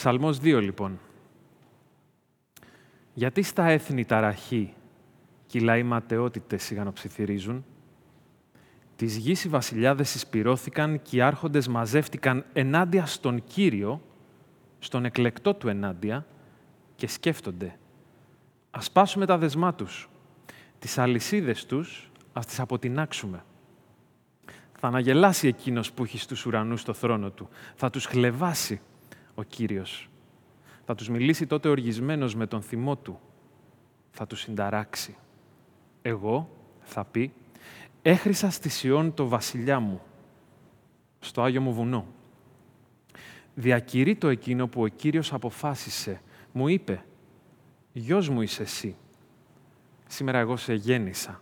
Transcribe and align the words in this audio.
Ψαλμός 0.00 0.38
2 0.38 0.60
λοιπόν. 0.62 0.98
Γιατί 3.14 3.42
στα 3.42 3.64
έθνη 3.66 4.04
ταραχή 4.04 4.74
και 5.46 5.58
οι 5.58 5.60
λαοί 5.60 5.82
ματαιότητες 5.82 6.62
σιγανοψιθυρίζουν, 6.62 7.64
τις 8.96 9.16
γης 9.16 9.44
οι 9.44 9.48
βασιλιάδες 9.48 10.14
εισπυρώθηκαν 10.14 11.02
και 11.02 11.16
οι 11.16 11.20
άρχοντες 11.20 11.68
μαζεύτηκαν 11.68 12.44
ενάντια 12.52 13.06
στον 13.06 13.44
Κύριο, 13.44 14.02
στον 14.78 15.04
εκλεκτό 15.04 15.54
του 15.54 15.68
ενάντια 15.68 16.26
και 16.96 17.06
σκέφτονται. 17.06 17.78
Ας 18.70 18.90
πάσουμε 18.90 19.26
τα 19.26 19.38
δεσμά 19.38 19.74
τους. 19.74 20.08
Τις 20.78 20.98
αλυσίδες 20.98 21.66
τους 21.66 22.10
ας 22.32 22.46
τις 22.46 22.60
αποτινάξουμε. 22.60 23.44
Θα 24.78 24.88
αναγελάσει 24.88 25.48
εκείνος 25.48 25.92
που 25.92 26.02
έχει 26.02 26.18
στους 26.18 26.46
ουρανούς 26.46 26.82
το 26.82 26.92
θρόνο 26.92 27.30
του. 27.30 27.48
Θα 27.74 27.90
τους 27.90 28.04
χλεβάσει 28.04 28.80
ο 29.40 29.42
Κύριος. 29.42 30.08
Θα 30.84 30.94
τους 30.94 31.08
μιλήσει 31.08 31.46
τότε 31.46 31.68
οργισμένος 31.68 32.34
με 32.34 32.46
τον 32.46 32.62
θυμό 32.62 32.96
του. 32.96 33.20
Θα 34.10 34.26
τους 34.26 34.40
συνταράξει. 34.40 35.16
Εγώ, 36.02 36.50
θα 36.80 37.04
πει, 37.04 37.32
έχρισα 38.02 38.50
στη 38.50 38.68
Σιών 38.68 39.14
το 39.14 39.28
βασιλιά 39.28 39.80
μου, 39.80 40.00
στο 41.20 41.42
Άγιο 41.42 41.60
μου 41.60 41.72
βουνό. 41.72 42.06
Διακηρύττω 43.54 44.28
εκείνο 44.28 44.68
που 44.68 44.82
ο 44.82 44.86
Κύριος 44.86 45.32
αποφάσισε. 45.32 46.20
Μου 46.52 46.68
είπε, 46.68 47.04
«Γιος 47.92 48.28
μου 48.28 48.42
είσαι 48.42 48.62
εσύ. 48.62 48.96
Σήμερα 50.06 50.38
εγώ 50.38 50.56
σε 50.56 50.74
γέννησα. 50.74 51.40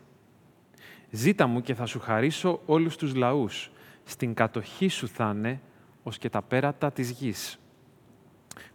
Ζήτα 1.11 1.47
μου 1.47 1.61
και 1.61 1.75
θα 1.75 1.87
σου 1.87 2.01
χαρίσω 2.01 2.61
όλους 2.67 2.97
τους 2.97 3.15
λαούς. 3.15 3.71
Στην 4.05 4.35
κατοχή 4.35 4.89
σου 4.89 5.09
θα 5.09 5.33
είναι 5.37 5.61
ως 6.03 6.19
και 6.19 6.29
τα 6.29 6.43
πέρατα 6.43 6.93
της 6.93 7.11
γης. 7.11 7.59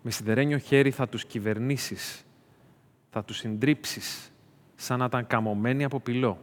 Με 0.02 0.12
σιδερένιο 0.12 0.58
χέρι 0.58 0.92
θα 0.92 1.08
τους 1.08 1.26
κυβερνήσεις. 1.26 2.26
Θα 3.10 3.24
τους 3.24 3.38
συντρίψεις 3.38 4.32
σαν 4.76 5.00
να 5.00 5.06
ήταν 5.06 5.28
καμωμένοι 5.28 5.84
από 5.84 6.00
πυλό. 6.00 6.40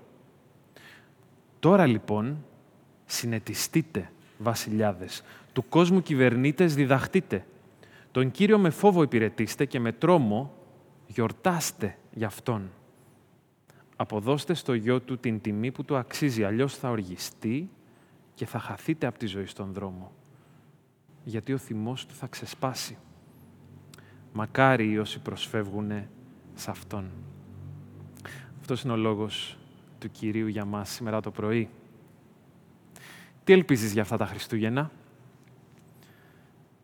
Τώρα 1.59 1.87
λοιπόν 1.87 2.45
συνετιστείτε, 3.07 4.11
βασιλιάδες, 4.39 5.23
του 5.53 5.69
κόσμου 5.69 6.03
κυβερνήτες 6.03 6.75
διδαχτείτε. 6.75 7.47
Τον 8.11 8.31
Κύριο 8.31 8.59
με 8.59 8.71
φόβο 8.71 9.03
υπηρετήστε 9.03 9.65
και 9.65 9.81
με 9.81 9.93
τρόμο 9.93 10.55
γιορτάστε 11.07 11.97
γι' 12.13 12.25
Αυτόν. 12.25 12.71
Αποδώστε 13.97 14.55
στο 14.55 14.75
γιο 14.75 15.01
του 15.01 15.19
την 15.19 15.41
τιμή 15.41 15.71
που 15.71 15.85
του 15.85 15.97
αξίζει, 15.97 16.45
αλλιώς 16.45 16.77
θα 16.77 16.91
οργιστεί 16.91 17.71
και 18.35 18.47
θα 18.47 18.59
χαθείτε 18.59 19.07
από 19.07 19.19
τη 19.19 19.27
ζωή 19.27 19.47
στον 19.47 19.73
δρόμο. 19.73 20.13
Γιατί 21.25 21.53
ο 21.53 21.59
θυμός 21.59 22.07
του 22.07 22.15
θα 22.15 22.27
ξεσπάσει. 22.27 22.99
Μακάρι 24.33 24.99
όσοι 24.99 25.19
προσφεύγουν 25.19 25.93
σε 26.55 26.71
Αυτόν. 26.71 27.11
Αυτός 28.61 28.83
είναι 28.83 28.93
ο 28.93 28.97
λόγος 28.97 29.57
του 29.99 30.11
Κυρίου 30.11 30.47
για 30.47 30.65
μας 30.65 30.91
σήμερα 30.91 31.21
το 31.21 31.31
πρωί. 31.31 31.69
Τι 33.45 33.53
ελπίζεις 33.53 33.93
για 33.93 34.03
αυτά 34.03 34.17
τα 34.17 34.27
Χριστούγεννα; 34.27 34.91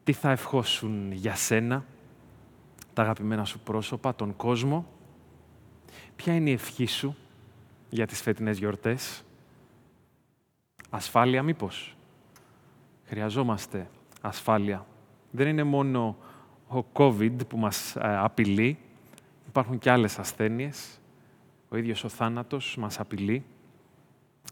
Τι 0.05 0.13
θα 0.13 0.31
ευχόσουν 0.31 1.13
για 1.13 1.35
σένα, 1.35 1.85
τα 2.93 3.03
αγαπημένα 3.03 3.45
σου 3.45 3.59
πρόσωπα, 3.59 4.15
τον 4.15 4.37
κόσμο; 4.37 4.87
Ποια 6.17 6.35
είναι 6.35 6.51
η 6.51 6.53
ευχή 6.53 6.87
σου 6.87 7.17
για 7.91 8.07
τις 8.07 8.23
φετινές 8.23 8.59
γιορτές; 8.59 9.25
Ασφάλεια 10.91 11.43
μήπως; 11.43 11.97
Χρειαζόμαστε 13.05 13.91
ασφάλεια. 14.21 14.87
Δεν 15.31 15.49
είναι 15.49 15.63
μόνο 15.63 16.17
ο 16.69 16.85
COVID 16.93 17.47
που 17.49 17.59
μας 17.59 17.97
ε, 17.97 18.17
απειλεί, 18.17 18.79
υπάρχουν 19.47 19.79
και 19.79 19.91
άλλες 19.91 20.19
ασθένειες 20.19 21.01
ο 21.69 21.77
ίδιος 21.77 22.05
ο 22.05 22.09
θάνατος 22.09 22.77
μας 22.77 23.01
απειλεί. 23.01 23.45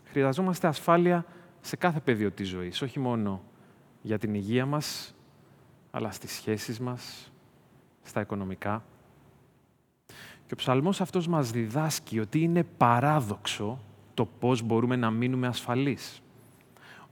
Χρειαζόμαστε 0.05 0.67
ασφάλεια 0.67 1.25
σε 1.61 1.77
κάθε 1.77 2.01
πεδίο 2.01 2.31
της 2.31 2.49
ζωής, 2.49 2.83
όχι 2.83 3.01
μόνο 3.01 3.43
για 4.03 4.19
την 4.19 4.35
υγεία 4.35 4.67
μας, 4.67 5.15
αλλά 5.91 6.11
στις 6.11 6.33
σχέσεις 6.33 6.81
μας, 6.81 7.33
στα 8.03 8.21
οικονομικά. 8.21 8.85
Και 10.47 10.53
ο 10.53 10.57
ψαλμός 10.57 11.01
αυτός 11.01 11.27
μας 11.27 11.51
διδάσκει 11.51 12.21
ότι 12.21 12.41
είναι 12.41 12.63
παράδοξο 12.63 13.79
το 14.15 14.25
πώς 14.25 14.63
μπορούμε 14.63 14.97
να 14.97 15.11
μείνουμε 15.11 15.47
ασφαλείς. 15.47 16.23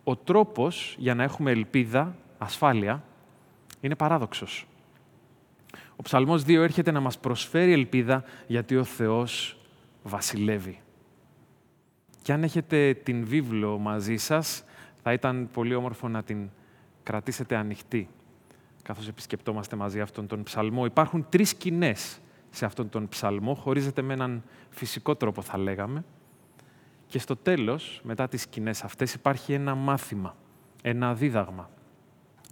Ο 0.04 0.16
τρόπος 0.16 0.96
για 0.98 1.14
να 1.14 1.22
έχουμε 1.22 1.50
ελπίδα, 1.50 2.16
ασφάλεια, 2.38 3.02
είναι 3.80 3.94
παράδοξος. 3.94 4.66
Ο 5.96 6.02
Ψαλμός 6.02 6.42
2 6.42 6.54
έρχεται 6.54 6.90
να 6.90 7.00
μας 7.00 7.18
προσφέρει 7.18 7.72
ελπίδα 7.72 8.24
γιατί 8.46 8.76
ο 8.76 8.84
Θεός 8.84 9.56
βασιλεύει. 10.02 10.80
Και 12.22 12.32
αν 12.32 12.42
έχετε 12.42 12.94
την 12.94 13.24
βίβλο 13.24 13.78
μαζί 13.78 14.16
σας, 14.16 14.64
θα 15.02 15.12
ήταν 15.12 15.48
πολύ 15.52 15.74
όμορφο 15.74 16.08
να 16.08 16.22
την 16.22 16.50
κρατήσετε 17.02 17.56
ανοιχτή, 17.56 18.08
καθώς 18.82 19.08
επισκεπτόμαστε 19.08 19.76
μαζί 19.76 20.00
αυτόν 20.00 20.26
τον 20.26 20.42
ψαλμό. 20.42 20.84
Υπάρχουν 20.84 21.26
τρεις 21.28 21.48
σκηνές 21.48 22.20
σε 22.50 22.64
αυτόν 22.64 22.88
τον 22.88 23.08
ψαλμό, 23.08 23.54
χωρίζεται 23.54 24.02
με 24.02 24.12
έναν 24.12 24.42
φυσικό 24.70 25.16
τρόπο 25.16 25.42
θα 25.42 25.58
λέγαμε. 25.58 26.04
Και 27.06 27.18
στο 27.18 27.36
τέλος, 27.36 28.00
μετά 28.04 28.28
τις 28.28 28.42
σκηνές 28.42 28.82
αυτές, 28.84 29.14
υπάρχει 29.14 29.52
ένα 29.52 29.74
μάθημα, 29.74 30.36
ένα 30.82 31.14
δίδαγμα, 31.14 31.70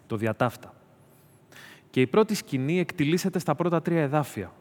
το 0.06 0.16
διατάφτα. 0.16 0.74
Και 1.90 2.00
η 2.00 2.06
πρώτη 2.06 2.34
σκηνή 2.34 2.78
εκτιλήσεται 2.78 3.38
στα 3.38 3.54
πρώτα 3.54 3.82
τρία 3.82 4.02
εδάφια 4.02 4.52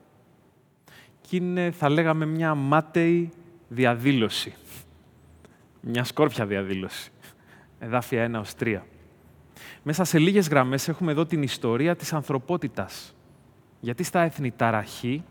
και 1.29 1.35
είναι, 1.35 1.72
θα 1.72 1.90
λέγαμε, 1.90 2.25
μια 2.25 2.56
μάταιη 2.56 3.29
διαδήλωση. 3.67 4.53
Μια 5.81 6.03
σκόρπια 6.03 6.45
διαδήλωση. 6.45 7.12
Εδάφια 7.79 8.31
1 8.35 8.40
ως 8.40 8.53
3. 8.59 8.79
Μέσα 9.84 10.03
σε 10.03 10.19
λίγες 10.19 10.47
γραμμές 10.47 10.88
έχουμε 10.88 11.12
εδώ 11.12 11.25
την 11.25 11.44
ιστορία 11.44 11.95
της 11.95 12.13
ανθρωπότητας. 12.13 13.16
Γιατί 13.79 14.03
στα 14.03 14.19
έθνη 14.19 14.51
ταραχή 14.51 15.23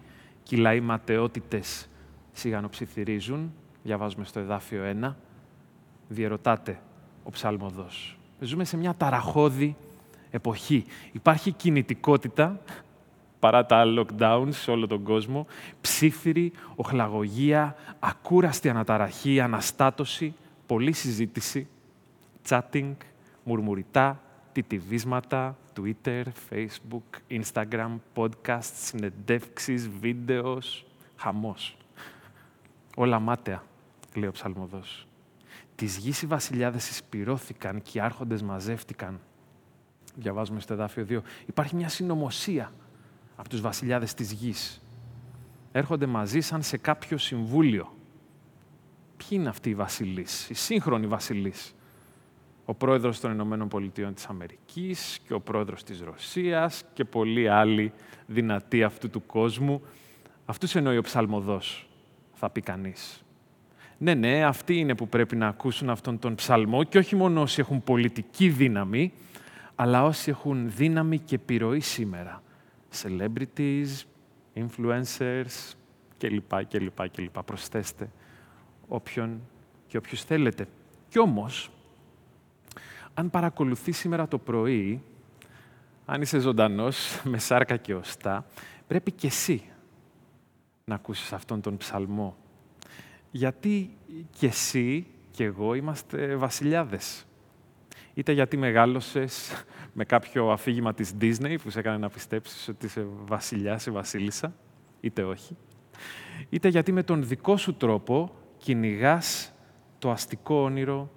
και 0.43 0.57
οι 0.57 0.59
λαοί 0.59 0.81
ματαιότητες 0.81 1.89
σιγανοψιθυρίζουν, 2.33 3.55
διαβάζουμε 3.83 4.25
στο 4.25 4.41
εδάφιο 4.41 4.83
1, 5.03 5.15
διερωτάται 6.09 6.81
ο 7.23 7.31
ψαλμοδός. 7.31 8.19
Ζούμε 8.41 8.65
σε 8.65 8.77
μια 8.77 8.95
ταραχώδη 8.95 9.77
εποχή. 10.31 10.85
Υπάρχει 11.13 11.53
κινητικότητα, 11.53 12.61
παρά 13.39 13.67
τα 13.67 13.85
lockdowns 13.87 14.49
σε 14.51 14.71
όλο 14.71 14.87
τον 14.87 15.03
κόσμο, 15.03 15.47
ψήφιρη, 15.81 16.53
οχλαγωγία, 16.77 17.77
ακούραστη 17.99 18.69
αναταραχή, 18.69 19.41
αναστάτωση, 19.41 20.35
πολλή 20.67 20.93
συζήτηση, 20.93 21.69
chatting, 22.49 22.95
μουρμουριτά, 23.45 24.23
τιτιβίσματα, 24.53 25.57
Twitter, 25.81 26.23
Facebook, 26.51 27.41
Instagram, 27.41 27.91
podcast, 28.15 28.71
συνεντεύξεις, 28.75 29.89
βίντεος, 29.89 30.87
χαμός. 31.17 31.77
Όλα 32.97 33.19
μάταια, 33.19 33.63
λέει 34.15 34.29
ο 34.29 34.33
ψαλμοδός. 34.33 35.07
Τις 35.75 35.97
γης 35.97 36.23
οι 36.23 36.27
βασιλιάδες 36.27 36.91
εισπυρώθηκαν 36.91 37.83
και 37.83 37.99
οι 37.99 38.01
άρχοντες 38.01 38.43
μαζεύτηκαν. 38.43 39.21
Διαβάζουμε 40.15 40.61
στο 40.61 40.73
εδάφιο 40.73 41.07
2. 41.09 41.19
Υπάρχει 41.47 41.77
μια 41.77 41.89
συνωμοσία 41.89 42.73
από 43.37 43.49
τους 43.49 43.61
βασιλιάδες 43.61 44.15
της 44.15 44.33
γης. 44.33 44.83
Έρχονται 45.73 46.07
μαζί 46.07 46.41
σαν 46.41 46.63
σε 46.63 46.77
κάποιο 46.77 47.19
συμβούλιο. 47.19 47.93
Ποιοι 49.17 49.29
είναι 49.31 49.49
αυτοί 49.49 49.71
οι 49.71 49.75
βασιλείς, 49.75 50.51
οι 50.51 50.55
σύγχρονοι 50.55 51.07
βασιλείς; 51.07 51.75
Ο 52.65 52.75
πρόεδρος 52.75 53.21
των 53.21 53.33
Ηνωμένων 53.33 53.69
Πολιτειών 53.69 54.15
της 54.15 54.27
Αμερικής 54.27 55.19
και 55.27 55.35
ο 55.35 55.41
πρόεδρος 55.41 55.85
της 55.85 56.01
Ρωσίας 56.01 56.85
και 56.93 57.05
πολλοί 57.05 57.49
άλλοι 57.49 57.93
δυνατοί 58.27 58.83
αυτού 58.83 59.11
του 59.11 59.27
κόσμου. 59.27 59.83
Αυτούς 60.45 60.75
εννοεί 60.75 60.97
ο 60.97 61.03
ψαλμοδός, 61.03 61.89
θα 62.35 62.51
πει 62.51 62.61
κανείς. 62.61 63.23
Ναι, 63.99 64.15
ναι, 64.15 64.45
αυτοί 64.45 64.77
είναι 64.77 64.95
που 64.95 65.09
πρέπει 65.09 65.37
να 65.37 65.47
ακούσουν 65.49 65.91
αυτόν 65.91 66.19
τον 66.19 66.35
ψαλμό 66.35 66.85
και 66.85 66.99
όχι 66.99 67.17
μόνο 67.17 67.41
όσοι 67.41 67.61
έχουν 67.61 67.83
πολιτική 67.85 68.49
δύναμη, 68.49 69.13
αλλά 69.81 70.05
όσοι 70.05 70.31
έχουν 70.31 70.71
δύναμη 70.71 71.19
και 71.19 71.35
επιρροή 71.35 71.81
σήμερα 71.81 72.43
celebrities, 73.03 73.87
influencers 74.55 75.73
κλπ. 76.19 76.65
κλπ, 76.69 77.09
κλπ. 77.09 77.43
Προσθέστε 77.43 78.11
όποιον 78.89 79.41
και 79.87 79.97
όποιους 79.97 80.23
θέλετε. 80.25 80.69
Κι 81.09 81.19
όμως, 81.19 81.71
αν 83.15 83.31
παρακολουθεί 83.31 83.93
σήμερα 83.93 84.29
το 84.29 84.39
πρωί, 84.39 85.03
αν 86.07 86.23
είσαι 86.23 86.39
ζωντανός, 86.39 87.21
με 87.31 87.39
σάρκα 87.39 87.77
και 87.77 87.95
οστά, 87.95 88.47
πρέπει 88.87 89.13
και 89.13 89.27
εσύ 89.27 89.63
να 90.85 90.95
ακούσεις 90.95 91.33
αυτόν 91.33 91.61
τον 91.61 91.77
ψαλμό. 91.77 92.37
Γιατί 93.31 93.97
και 94.39 94.47
εσύ 94.47 95.07
και 95.31 95.45
εγώ 95.45 95.75
είμαστε 95.75 96.37
βασιλιάδες. 96.37 97.28
Είτε 98.19 98.33
γιατί 98.33 98.57
μεγάλωσες 98.57 99.65
με 99.93 100.05
κάποιο 100.05 100.51
αφήγημα 100.51 100.95
της 100.95 101.13
Disney 101.21 101.57
που 101.63 101.71
σε 101.71 101.79
έκανε 101.79 101.97
να 101.97 102.09
πιστέψεις 102.09 102.69
ότι 102.69 102.87
είσαι 102.87 103.07
βασιλιάς 103.25 103.87
ή 103.87 103.91
βασίλισσα, 103.91 104.55
είτε 105.01 105.25
όχι, 105.25 105.57
είτε 106.49 106.69
γιατί 106.69 106.93
με 106.93 107.03
τον 107.03 107.27
δικό 107.27 107.57
σου 107.57 107.75
τρόπο 107.75 108.35
κυνηγάς 108.59 109.53
το 109.99 110.11
αστικό 110.11 110.55
όνειρο 110.55 111.11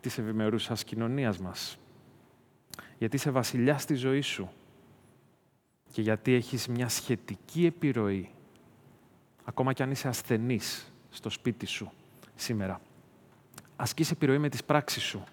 της 0.00 0.18
ευημερούσας 0.18 0.84
κοινωνίας 0.84 1.38
μας. 1.38 1.78
Γιατί 2.98 3.16
είσαι 3.16 3.30
βασιλιά 3.30 3.78
στη 3.78 3.94
ζωή 3.94 4.20
σου 4.20 4.50
και 5.92 6.02
γιατί 6.02 6.32
έχεις 6.32 6.68
μια 6.68 6.88
σχετική 6.88 7.66
επιρροή, 7.66 8.30
ακόμα 9.44 9.72
κι 9.72 9.82
αν 9.82 9.90
είσαι 9.90 10.08
ασθενής 10.08 10.92
στο 11.10 11.30
σπίτι 11.30 11.66
σου 11.66 11.90
σήμερα. 12.34 12.80
Ασκείς 13.76 14.10
επιρροή 14.10 14.38
με 14.38 14.48
τις 14.48 14.64
πράξεις 14.64 15.02
σου, 15.02 15.24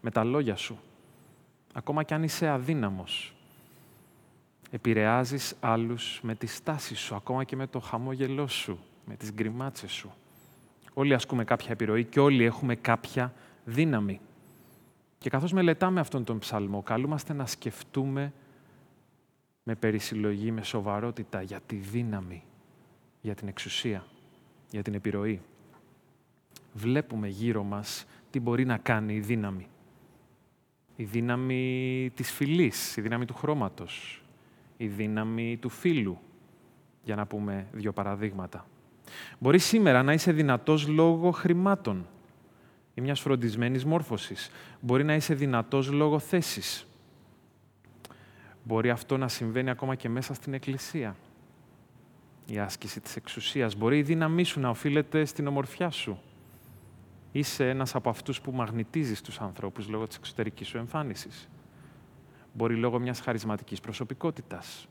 με 0.00 0.10
τα 0.10 0.24
λόγια 0.24 0.56
σου, 0.56 0.78
ακόμα 1.72 2.02
κι 2.02 2.14
αν 2.14 2.22
είσαι 2.22 2.48
αδύναμος. 2.48 3.34
Επηρεάζεις 4.70 5.56
άλλους 5.60 6.20
με 6.22 6.34
τη 6.34 6.46
στάση 6.46 6.94
σου, 6.94 7.14
ακόμα 7.14 7.44
και 7.44 7.56
με 7.56 7.66
το 7.66 7.80
χαμόγελό 7.80 8.46
σου, 8.46 8.78
με 9.04 9.16
τις 9.16 9.32
γκριμάτσες 9.32 9.92
σου. 9.92 10.12
Όλοι 10.94 11.14
ασκούμε 11.14 11.44
κάποια 11.44 11.70
επιρροή 11.70 12.04
και 12.04 12.20
όλοι 12.20 12.44
έχουμε 12.44 12.74
κάποια 12.74 13.32
δύναμη. 13.64 14.20
Και 15.18 15.30
καθώς 15.30 15.52
μελετάμε 15.52 16.00
αυτόν 16.00 16.24
τον 16.24 16.38
ψαλμό, 16.38 16.82
καλούμαστε 16.82 17.32
να 17.32 17.46
σκεφτούμε 17.46 18.32
με 19.62 19.74
περισυλλογή, 19.74 20.50
με 20.50 20.62
σοβαρότητα 20.62 21.42
για 21.42 21.60
τη 21.66 21.76
δύναμη, 21.76 22.42
για 23.20 23.34
την 23.34 23.48
εξουσία, 23.48 24.06
για 24.70 24.82
την 24.82 24.94
επιρροή. 24.94 25.40
Βλέπουμε 26.72 27.28
γύρω 27.28 27.62
μας 27.62 28.06
τι 28.30 28.40
μπορεί 28.40 28.64
να 28.64 28.76
κάνει 28.76 29.14
η 29.14 29.20
δύναμη. 29.20 29.68
Η 31.00 31.04
δύναμη 31.04 32.10
της 32.14 32.32
φυλής, 32.32 32.96
η 32.96 33.00
δύναμη 33.00 33.24
του 33.24 33.34
χρώματος, 33.34 34.22
η 34.76 34.86
δύναμη 34.86 35.56
του 35.60 35.68
φίλου, 35.68 36.18
για 37.04 37.14
να 37.14 37.26
πούμε 37.26 37.66
δύο 37.72 37.92
παραδείγματα. 37.92 38.66
Μπορείς 39.38 39.64
σήμερα 39.64 40.02
να 40.02 40.12
είσαι 40.12 40.32
δυνατός 40.32 40.88
λόγω 40.88 41.30
χρημάτων 41.30 42.06
ή 42.94 43.00
μιας 43.00 43.20
φροντισμένης 43.20 43.84
μόρφωσης. 43.84 44.50
Μπορεί 44.80 45.04
να 45.04 45.14
είσαι 45.14 45.34
δυνατός 45.34 45.90
λόγω 45.90 46.18
θέσης. 46.18 46.86
Μπορεί 48.64 48.90
αυτό 48.90 49.16
να 49.16 49.28
συμβαίνει 49.28 49.70
ακόμα 49.70 49.94
και 49.94 50.08
μέσα 50.08 50.34
στην 50.34 50.54
Εκκλησία. 50.54 51.16
Η 52.46 52.58
άσκηση 52.58 53.00
της 53.00 53.16
εξουσίας. 53.16 53.76
Μπορεί 53.76 53.98
η 53.98 54.02
δύναμή 54.02 54.44
σου 54.44 54.60
να 54.60 54.68
οφείλεται 54.68 55.24
στην 55.24 55.46
ομορφιά 55.46 55.90
σου. 55.90 56.20
Είσαι 57.32 57.68
ένας 57.68 57.94
από 57.94 58.08
αυτούς 58.08 58.40
που 58.40 58.52
μαγνητίζεις 58.52 59.20
τους 59.20 59.40
ανθρώπους 59.40 59.88
λόγω 59.88 60.06
της 60.06 60.16
εξωτερικής 60.16 60.68
σου 60.68 60.78
εμφάνισης. 60.78 61.48
Μπορεί 62.52 62.74
λόγω 62.74 62.98
μιας 62.98 63.20
χαρισματικής 63.20 63.80
προσωπικότητας. 63.80 64.88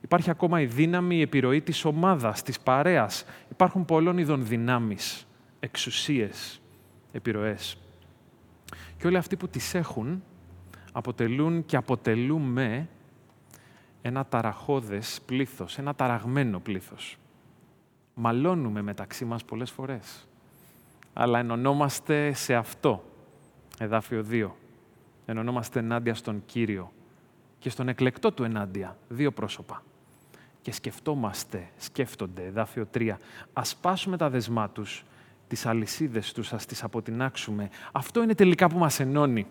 Υπάρχει 0.00 0.30
ακόμα 0.30 0.60
η 0.60 0.66
δύναμη, 0.66 1.16
η 1.16 1.20
επιρροή 1.20 1.60
της 1.60 1.84
ομάδας, 1.84 2.42
της 2.42 2.60
παρέας. 2.60 3.24
Υπάρχουν 3.50 3.84
πολλών 3.84 4.18
ειδών 4.18 4.46
δυνάμεις, 4.46 5.26
εξουσίες, 5.60 6.60
επιρροές. 7.12 7.76
Και 8.98 9.06
όλοι 9.06 9.16
αυτοί 9.16 9.36
που 9.36 9.48
τις 9.48 9.74
έχουν 9.74 10.22
αποτελούν 10.92 11.64
και 11.64 11.76
αποτελούμε 11.76 12.88
ένα 14.02 14.26
ταραχώδες 14.26 15.20
πλήθος, 15.26 15.78
ένα 15.78 15.94
ταραγμένο 15.94 16.60
πλήθος. 16.60 17.18
Μαλώνουμε 18.14 18.82
μεταξύ 18.82 19.24
μας 19.24 19.44
πολλές 19.44 19.70
φορές, 19.70 20.28
αλλά 21.14 21.38
ενωνόμαστε 21.38 22.32
σε 22.32 22.54
αυτό, 22.54 23.04
εδάφιο 23.78 24.24
2. 24.30 24.50
Ενωνόμαστε 25.26 25.78
ενάντια 25.78 26.14
στον 26.14 26.42
Κύριο 26.46 26.92
και 27.58 27.70
στον 27.70 27.88
εκλεκτό 27.88 28.32
του 28.32 28.44
ενάντια, 28.44 28.96
δύο 29.08 29.32
πρόσωπα. 29.32 29.82
Και 30.62 30.72
σκεφτόμαστε, 30.72 31.68
σκέφτονται, 31.76 32.44
εδάφιο 32.44 32.88
3, 32.94 33.16
ας 33.52 33.76
πάσουμε 33.76 34.16
τα 34.16 34.30
δεσμά 34.30 34.70
τους, 34.70 35.04
τις 35.48 35.66
αλυσίδες 35.66 36.32
τους, 36.32 36.52
ας 36.52 36.66
τις 36.66 36.82
αποτινάξουμε. 36.82 37.68
Αυτό 37.92 38.22
είναι 38.22 38.34
τελικά 38.34 38.68
που 38.68 38.78
μας 38.78 39.00
ενώνει 39.00 39.46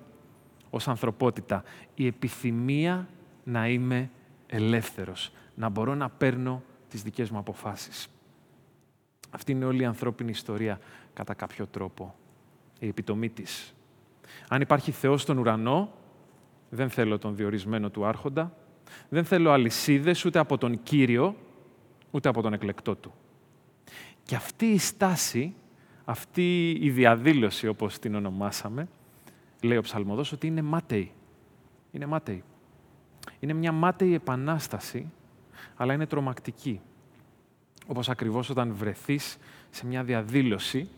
ως 0.70 0.88
ανθρωπότητα. 0.88 1.64
Η 1.96 2.08
επιθυμία 2.08 3.08
να 3.44 3.68
είμαι 3.68 4.10
ελεύθερος, 4.48 5.32
να 5.56 5.70
μπορώ 5.70 5.96
να 5.96 6.10
παίρνω 6.10 6.64
τις 6.90 7.02
δικές 7.02 7.30
μου 7.30 7.38
αποφάσεις. 7.38 8.08
Αυτή 9.30 9.52
είναι 9.52 9.66
όλη 9.66 9.82
η 9.82 9.86
ανθρώπινη 9.86 10.30
ιστορία 10.30 10.80
κατά 11.14 11.34
κάποιο 11.34 11.68
τρόπο, 11.68 12.16
η 12.80 12.88
επιτομή 12.88 13.30
της. 13.30 13.74
Αν 14.48 14.62
υπάρχει 14.62 14.92
Θεός 14.92 15.22
στον 15.22 15.38
ουρανό, 15.38 15.92
δεν 16.70 16.90
θέλω 16.90 17.18
τον 17.18 17.36
διορισμένο 17.36 17.90
του 17.90 18.06
άρχοντα, 18.06 18.58
δεν 19.10 19.26
θέλω 19.26 19.52
αλυσίδες 19.52 20.26
ούτε 20.26 20.40
από 20.40 20.58
τον 20.58 20.84
Κύριο, 20.84 21.36
ούτε 22.12 22.30
από 22.30 22.42
τον 22.42 22.54
εκλεκτό 22.54 22.96
του. 22.96 23.14
Και 24.24 24.36
αυτή 24.36 24.66
η 24.66 24.78
στάση, 24.78 25.56
αυτή 26.06 26.70
η 26.70 26.90
διαδήλωση, 26.90 27.68
όπως 27.68 28.00
την 28.00 28.16
ονομάσαμε, 28.16 28.88
λέει 29.62 29.78
ο 29.78 29.82
ψαλμοδός, 29.82 30.32
ότι 30.32 30.48
είναι 30.48 30.62
μάταιη. 30.62 31.12
Είναι 31.92 32.06
μάταιη. 32.06 32.44
Είναι 33.40 33.54
μια 33.54 33.72
μάταιη 33.72 34.14
επανάσταση, 34.14 35.12
αλλά 35.76 35.94
είναι 35.94 36.06
τρομακτική. 36.06 36.82
Όπως 37.88 38.10
ακριβώς 38.10 38.50
όταν 38.50 38.74
βρεθείς 38.74 39.38
σε 39.70 39.86
μια 39.86 40.04
διαδήλωση, 40.04 40.90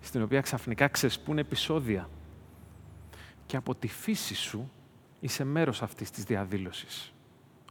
στην 0.00 0.22
οποία 0.22 0.40
ξαφνικά 0.40 0.88
ξεσπούν 0.88 1.38
επεισόδια. 1.38 2.08
Και 3.46 3.56
από 3.56 3.74
τη 3.74 3.88
φύση 3.88 4.34
σου 4.34 4.70
είσαι 5.20 5.44
μέρος 5.44 5.82
αυτής 5.82 6.10
της 6.10 6.24
διαδήλωσης. 6.24 7.14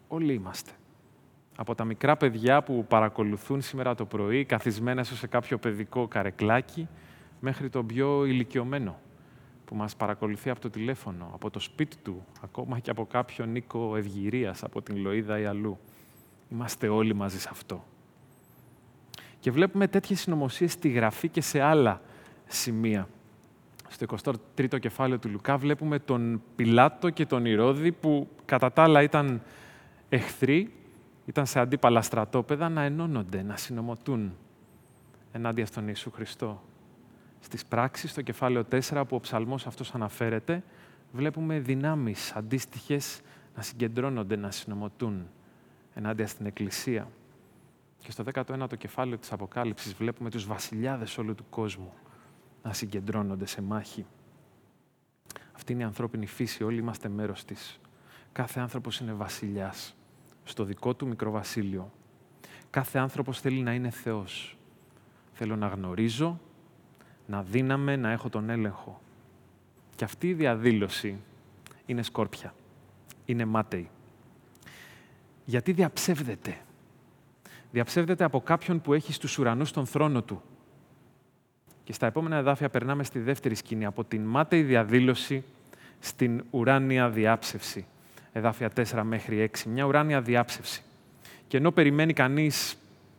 Όλοι 0.07 0.33
είμαστε. 0.33 0.71
Από 1.55 1.75
τα 1.75 1.83
μικρά 1.83 2.17
παιδιά 2.17 2.63
που 2.63 2.85
παρακολουθούν 2.87 3.61
σήμερα 3.61 3.95
το 3.95 4.05
πρωί, 4.05 4.45
καθισμένα 4.45 5.03
σε 5.03 5.27
κάποιο 5.27 5.57
παιδικό 5.57 6.07
καρεκλάκι, 6.07 6.87
μέχρι 7.39 7.69
τον 7.69 7.85
πιο 7.85 8.25
ηλικιωμένο 8.25 8.99
που 9.65 9.75
μας 9.75 9.95
παρακολουθεί 9.95 10.49
από 10.49 10.59
το 10.59 10.69
τηλέφωνο, 10.69 11.29
από 11.33 11.49
το 11.49 11.59
σπίτι 11.59 11.97
του, 11.97 12.25
ακόμα 12.41 12.79
και 12.79 12.89
από 12.89 13.05
κάποιον 13.05 13.51
Νίκο 13.51 13.95
Ευγυρίας, 13.95 14.63
από 14.63 14.81
την 14.81 14.95
Λοΐδα 15.07 15.39
ή 15.39 15.45
αλλού. 15.45 15.79
Είμαστε 16.49 16.87
όλοι 16.87 17.13
μαζί 17.13 17.39
σε 17.39 17.47
αυτό. 17.51 17.83
Και 19.39 19.51
βλέπουμε 19.51 19.87
τέτοιες 19.87 20.19
συνωμοσίες 20.19 20.71
στη 20.71 20.89
Γραφή 20.89 21.29
και 21.29 21.41
σε 21.41 21.61
άλλα 21.61 22.01
σημεία 22.49 23.07
στο 23.89 24.05
23ο 24.57 24.79
κεφάλαιο 24.79 25.19
του 25.19 25.29
Λουκά 25.29 25.57
βλέπουμε 25.57 25.99
τον 25.99 26.41
Πιλάτο 26.55 27.09
και 27.09 27.25
τον 27.25 27.45
Ηρώδη 27.45 27.91
που 27.91 28.29
κατά 28.45 28.71
τα 28.71 28.83
άλλα 28.83 29.01
ήταν 29.01 29.41
εχθροί, 30.09 30.73
ήταν 31.25 31.45
σε 31.45 31.59
αντίπαλα 31.59 32.01
στρατόπεδα, 32.01 32.69
να 32.69 32.81
ενώνονται, 32.81 33.41
να 33.41 33.57
συνομωτούν 33.57 34.35
ενάντια 35.31 35.65
στον 35.65 35.85
Ιησού 35.87 36.11
Χριστό. 36.11 36.61
Στις 37.39 37.65
πράξεις, 37.65 38.11
στο 38.11 38.21
κεφάλαιο 38.21 38.63
4 38.63 39.03
που 39.07 39.15
ο 39.15 39.19
ψαλμός 39.19 39.67
αυτός 39.67 39.93
αναφέρεται, 39.95 40.63
βλέπουμε 41.11 41.59
δυνάμεις 41.59 42.31
αντίστοιχες 42.35 43.21
να 43.55 43.61
συγκεντρώνονται, 43.61 44.35
να 44.35 44.51
συνομωτούν 44.51 45.27
ενάντια 45.93 46.27
στην 46.27 46.45
Εκκλησία. 46.45 47.07
Και 47.97 48.11
στο 48.11 48.23
19ο 48.33 48.77
κεφάλαιο 48.77 49.17
της 49.17 49.31
Αποκάλυψης 49.31 49.93
βλέπουμε 49.93 50.29
τους 50.29 50.45
βασιλιάδες 50.45 51.17
όλου 51.17 51.35
του 51.35 51.45
κόσμου 51.49 51.93
να 52.63 52.73
συγκεντρώνονται 52.73 53.45
σε 53.45 53.61
μάχη. 53.61 54.05
Αυτή 55.55 55.73
είναι 55.73 55.81
η 55.81 55.85
ανθρώπινη 55.85 56.25
φύση, 56.25 56.63
όλοι 56.63 56.77
είμαστε 56.77 57.09
μέρος 57.09 57.45
της. 57.45 57.79
Κάθε 58.31 58.59
άνθρωπος 58.59 58.99
είναι 58.99 59.13
βασιλιάς 59.13 59.95
στο 60.43 60.63
δικό 60.63 60.93
του 60.93 61.07
μικρό 61.07 61.31
βασίλειο. 61.31 61.91
Κάθε 62.69 62.99
άνθρωπος 62.99 63.39
θέλει 63.39 63.61
να 63.61 63.73
είναι 63.73 63.89
Θεός. 63.89 64.57
Θέλω 65.33 65.55
να 65.55 65.67
γνωρίζω, 65.67 66.39
να 67.27 67.43
δύναμαι, 67.43 67.95
να 67.95 68.11
έχω 68.11 68.29
τον 68.29 68.49
έλεγχο. 68.49 69.01
Και 69.95 70.03
αυτή 70.03 70.29
η 70.29 70.33
διαδήλωση 70.33 71.21
είναι 71.85 72.01
σκόρπια. 72.03 72.53
Είναι 73.25 73.45
μάταιη. 73.45 73.89
Γιατί 75.45 75.71
διαψεύδεται; 75.71 76.57
Διαψεύδεται 77.71 78.23
από 78.23 78.41
κάποιον 78.41 78.81
που 78.81 78.93
έχει 78.93 79.13
στους 79.13 79.37
ουρανούς 79.37 79.71
τον 79.71 79.85
θρόνο 79.85 80.21
του. 80.21 80.41
Και 81.89 81.95
στα 81.95 82.05
επόμενα 82.05 82.35
εδάφια 82.35 82.69
περνάμε 82.69 83.03
στη 83.03 83.19
δεύτερη 83.19 83.55
σκηνή, 83.55 83.85
από 83.85 84.03
την 84.03 84.21
μάταιη 84.21 84.61
διαδήλωση 84.61 85.43
στην 85.99 86.43
ουράνια 86.49 87.09
διάψευση. 87.09 87.85
Εδάφια 88.31 88.71
4 88.75 89.01
μέχρι 89.03 89.49
6. 89.53 89.63
Μια 89.69 89.85
ουράνια 89.85 90.21
διάψευση. 90.21 90.83
Και 91.47 91.57
ενώ 91.57 91.71
περιμένει 91.71 92.13
κανείς 92.13 92.77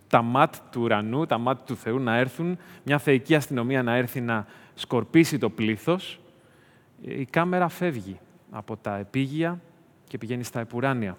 τα 0.09 0.23
μάτ 0.23 0.55
του 0.71 0.83
ουρανού, 0.83 1.27
τα 1.27 1.39
μάτ 1.39 1.67
του 1.67 1.77
Θεού 1.77 1.99
να 1.99 2.17
έρθουν, 2.17 2.59
μια 2.83 2.99
θεϊκή 2.99 3.35
αστυνομία 3.35 3.83
να 3.83 3.95
έρθει 3.95 4.21
να 4.21 4.47
σκορπίσει 4.75 5.39
το 5.39 5.51
πλήθος, 5.51 6.21
η 7.01 7.25
κάμερα 7.25 7.69
φεύγει 7.69 8.19
από 8.51 8.77
τα 8.77 8.97
επίγεια 8.97 9.61
και 10.09 10.19
πηγαίνει 10.19 10.43
στα 10.43 10.61
επουράνια. 10.61 11.17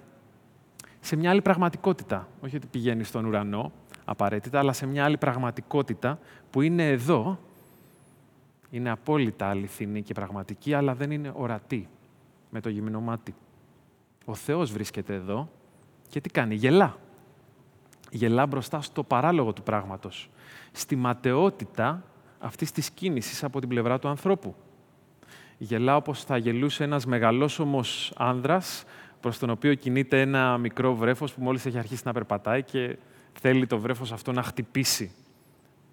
Σε 1.00 1.15
μια 1.15 1.29
άλλη 1.29 1.41
πραγματικότητα, 1.41 2.27
όχι 2.41 2.55
ότι 2.55 2.67
πηγαίνει 2.67 3.03
στον 3.03 3.25
ουρανό, 3.25 3.72
απαραίτητα, 4.05 4.60
αλλά 4.60 4.74
σε 4.74 4.86
μια 4.86 5.03
άλλη 5.03 5.17
πραγματικότητα 5.17 6.20
που 6.50 6.62
είναι 6.62 6.89
εδώ, 6.89 7.39
Είναι 8.74 8.89
απόλυτα 8.89 9.48
αληθινή 9.48 10.01
και 10.01 10.13
πραγματική, 10.13 10.74
αλλά 10.74 10.96
δεν 10.96 11.12
είναι 11.12 11.31
ορατή 11.36 11.88
με 12.50 12.60
το 12.62 12.70
γυμνό 12.70 13.01
μάτι. 13.01 13.36
Ο 14.25 14.34
Θεός 14.34 14.72
βρίσκεται 14.72 15.13
εδώ 15.13 15.50
και 16.10 16.22
τι 16.22 16.29
κάνει, 16.29 16.55
γελά. 16.55 16.98
Γελά 18.12 18.46
μπροστά 18.46 18.81
στο 18.81 19.03
παράλογο 19.03 19.53
του 19.53 19.63
πράγματος, 19.63 20.29
στη 20.72 20.96
ματαιότητα 20.96 22.03
αυτής 22.39 22.72
της 22.72 22.91
κίνησης 22.91 23.43
από 23.43 23.60
την 23.60 23.70
πλευρά 23.70 24.00
του 24.00 24.08
ανθρώπου. 24.08 24.55
Γελά 25.58 25.96
όπως 25.96 26.24
θα 26.24 26.38
γελούσε 26.38 26.84
ένας 26.84 27.05
μεγαλόσωμος 27.05 28.13
άνδρας 28.17 28.84
προς 29.20 29.39
τον 29.39 29.50
οποίο 29.50 29.74
κινείται 29.74 30.22
ένα 30.22 30.58
μικρό 30.58 30.96
βρέφος 30.96 31.34
που 31.34 31.43
μόλις 31.43 31.65
έχει 31.65 31.77
αρχίσει 31.77 32.01
να 32.05 32.13
περπατάει 32.13 32.63
και 32.63 32.98
θέλει 33.33 33.67
το 33.67 33.79
βρέφος 33.79 34.11
αυτό 34.11 34.31
να 34.31 34.43
χτυπήσει 34.43 35.11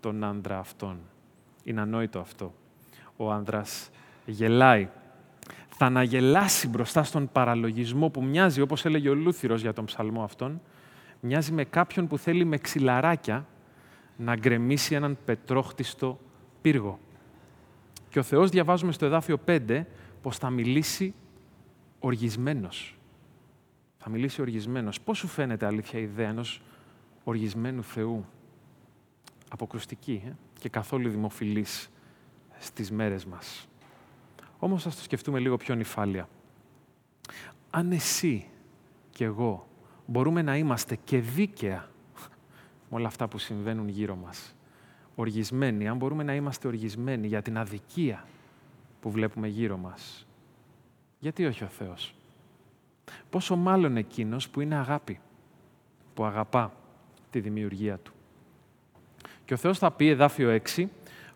τον 0.01 0.25
άνδρα 0.25 0.59
αυτόν. 0.59 0.99
Είναι 1.65 1.81
ανόητο 1.81 2.19
αυτό. 2.19 2.55
Ο 3.17 3.33
άνδρας 3.33 3.91
γελάει. 4.27 4.89
Θα 5.69 5.87
αναγελάσει 5.87 6.69
μπροστά 6.69 7.03
στον 7.03 7.29
παραλογισμό 7.33 8.09
που 8.09 8.23
μοιάζει, 8.23 8.61
όπως 8.61 8.85
έλεγε 8.85 9.09
ο 9.09 9.15
Λούθυρος 9.15 9.61
για 9.61 9.73
τον 9.73 9.85
ψαλμό 9.85 10.23
αυτόν, 10.23 10.61
μοιάζει 11.21 11.53
με 11.53 11.65
κάποιον 11.65 12.07
που 12.07 12.19
θέλει 12.19 12.45
με 12.45 12.59
ξυλαράκια 12.59 13.47
να 14.17 14.37
γκρεμίσει 14.37 14.95
έναν 14.95 15.19
πετρόχτιστο 15.25 16.19
πύργο. 16.61 16.99
Και 18.09 18.19
ο 18.19 18.23
Θεός 18.23 18.51
διαβάζουμε 18.51 18.93
στο 18.93 19.07
εδάφιο 19.07 19.39
5 19.47 19.85
πως 20.23 20.39
θα 20.39 20.51
μιλήσει 20.51 21.15
οργισμένος. 21.99 22.97
Θα 23.99 24.11
μιλήσει 24.11 24.41
οργισμένος. 24.41 25.01
Πώς 25.01 25.19
σου 25.19 25.27
φαίνεται 25.27 25.67
αλήθεια 25.67 25.99
η 25.99 26.03
ιδέα 26.03 26.29
ενός 26.29 26.63
οργισμένου 27.29 27.83
Θεού. 27.83 28.25
Αποκρουστική 29.49 30.23
ε; 30.27 30.33
και 30.59 30.69
καθόλου 30.69 31.09
δημοφιλής 31.11 31.91
στις 32.59 32.91
μέρες 32.91 33.25
μας. 33.25 33.69
Όμως 34.59 34.87
ας 34.87 34.97
το 34.97 35.03
σκεφτούμε 35.03 35.39
λίγο 35.39 35.57
πιο 35.57 35.75
νυφάλια. 35.75 36.29
Αν 37.71 37.93
εσύ 37.93 38.47
και 39.11 39.25
εγώ 39.25 39.69
μπορούμε 40.07 40.43
να 40.43 40.57
είμαστε 40.57 40.97
και 41.05 41.19
δίκαια 41.19 41.89
με 42.91 42.97
όλα 42.97 43.07
αυτά 43.07 43.29
που 43.29 43.39
συμβαίνουν 43.39 43.89
γύρω 43.89 44.17
μας, 44.17 44.55
οργισμένοι, 45.15 45.89
αν 45.89 45.97
μπορούμε 45.97 46.23
να 46.23 46.35
είμαστε 46.35 46.69
οργισμένοι 46.69 47.27
για 47.27 47.43
την 47.43 47.59
αδικία 47.59 48.25
που 49.01 49.11
βλέπουμε 49.11 49.49
γύρω 49.49 49.77
μας, 49.77 50.27
γιατί 51.19 51.47
όχι 51.47 51.65
ο 51.65 51.69
Θεός; 51.69 52.15
Πόσο 53.31 53.57
μάλλον 53.57 53.97
εκείνος 53.97 54.49
που 54.49 54.61
είναι 54.61 54.75
αγάπη, 54.75 55.21
που 56.15 56.25
αγαπά 56.25 56.73
τη 57.31 57.41
δημιουργία 57.41 57.99
του. 57.99 58.13
Και 59.45 59.55
ο 59.55 59.57
Θεός 59.57 59.79
θα 59.79 59.91
πει, 59.91 60.09
εδάφιο 60.09 60.61
6, 60.77 60.85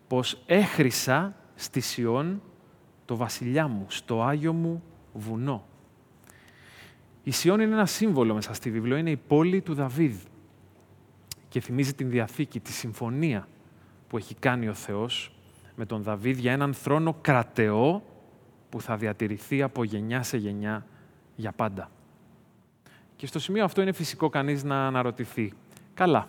πως 0.09 0.43
έχρισα 0.47 1.37
στη 1.55 1.81
Σιών 1.81 2.43
το 3.05 3.17
βασιλιά 3.17 3.69
μου, 3.69 3.87
στο 3.89 4.23
Άγιο 4.23 4.53
μου 4.53 4.83
βουνό. 5.13 5.65
Η 7.23 7.31
Σιών 7.31 7.61
είναι 7.61 7.73
ένα 7.73 7.87
σύμβολο 7.87 8.35
μέσα 8.35 8.55
στη 8.55 8.71
βιβλίο, 8.71 8.97
είναι 8.97 9.11
η 9.11 9.17
πόλη 9.17 9.61
του 9.61 9.75
Δαβίδ 9.75 10.17
και 11.49 11.61
θυμίζει 11.61 11.95
την 11.95 12.11
Διαθήκη, 12.11 12.61
τη 12.61 12.73
συμφωνία 12.73 13.49
που 14.09 14.17
έχει 14.17 14.35
κάνει 14.35 14.69
ο 14.69 14.75
Θεός 14.75 15.35
με 15.77 15.87
τον 15.87 16.03
Δαβίδ 16.03 16.39
για 16.39 16.53
έναν 16.53 16.75
θρόνο 16.75 17.17
κρατεό 17.21 18.03
που 18.69 18.81
θα 18.81 18.97
διατηρηθεί 18.97 19.63
από 19.63 19.85
γενιά 19.85 20.23
σε 20.23 20.37
γενιά 20.37 20.87
για 21.37 21.53
πάντα. 21.53 21.91
Και 23.17 23.27
στο 23.27 23.39
σημείο 23.39 23.65
αυτό 23.65 23.83
είναι 23.83 23.93
φυσικό 23.93 24.29
κανείς 24.29 24.65
να 24.65 24.87
αναρωτηθεί. 24.87 25.53
Καλά, 26.03 26.29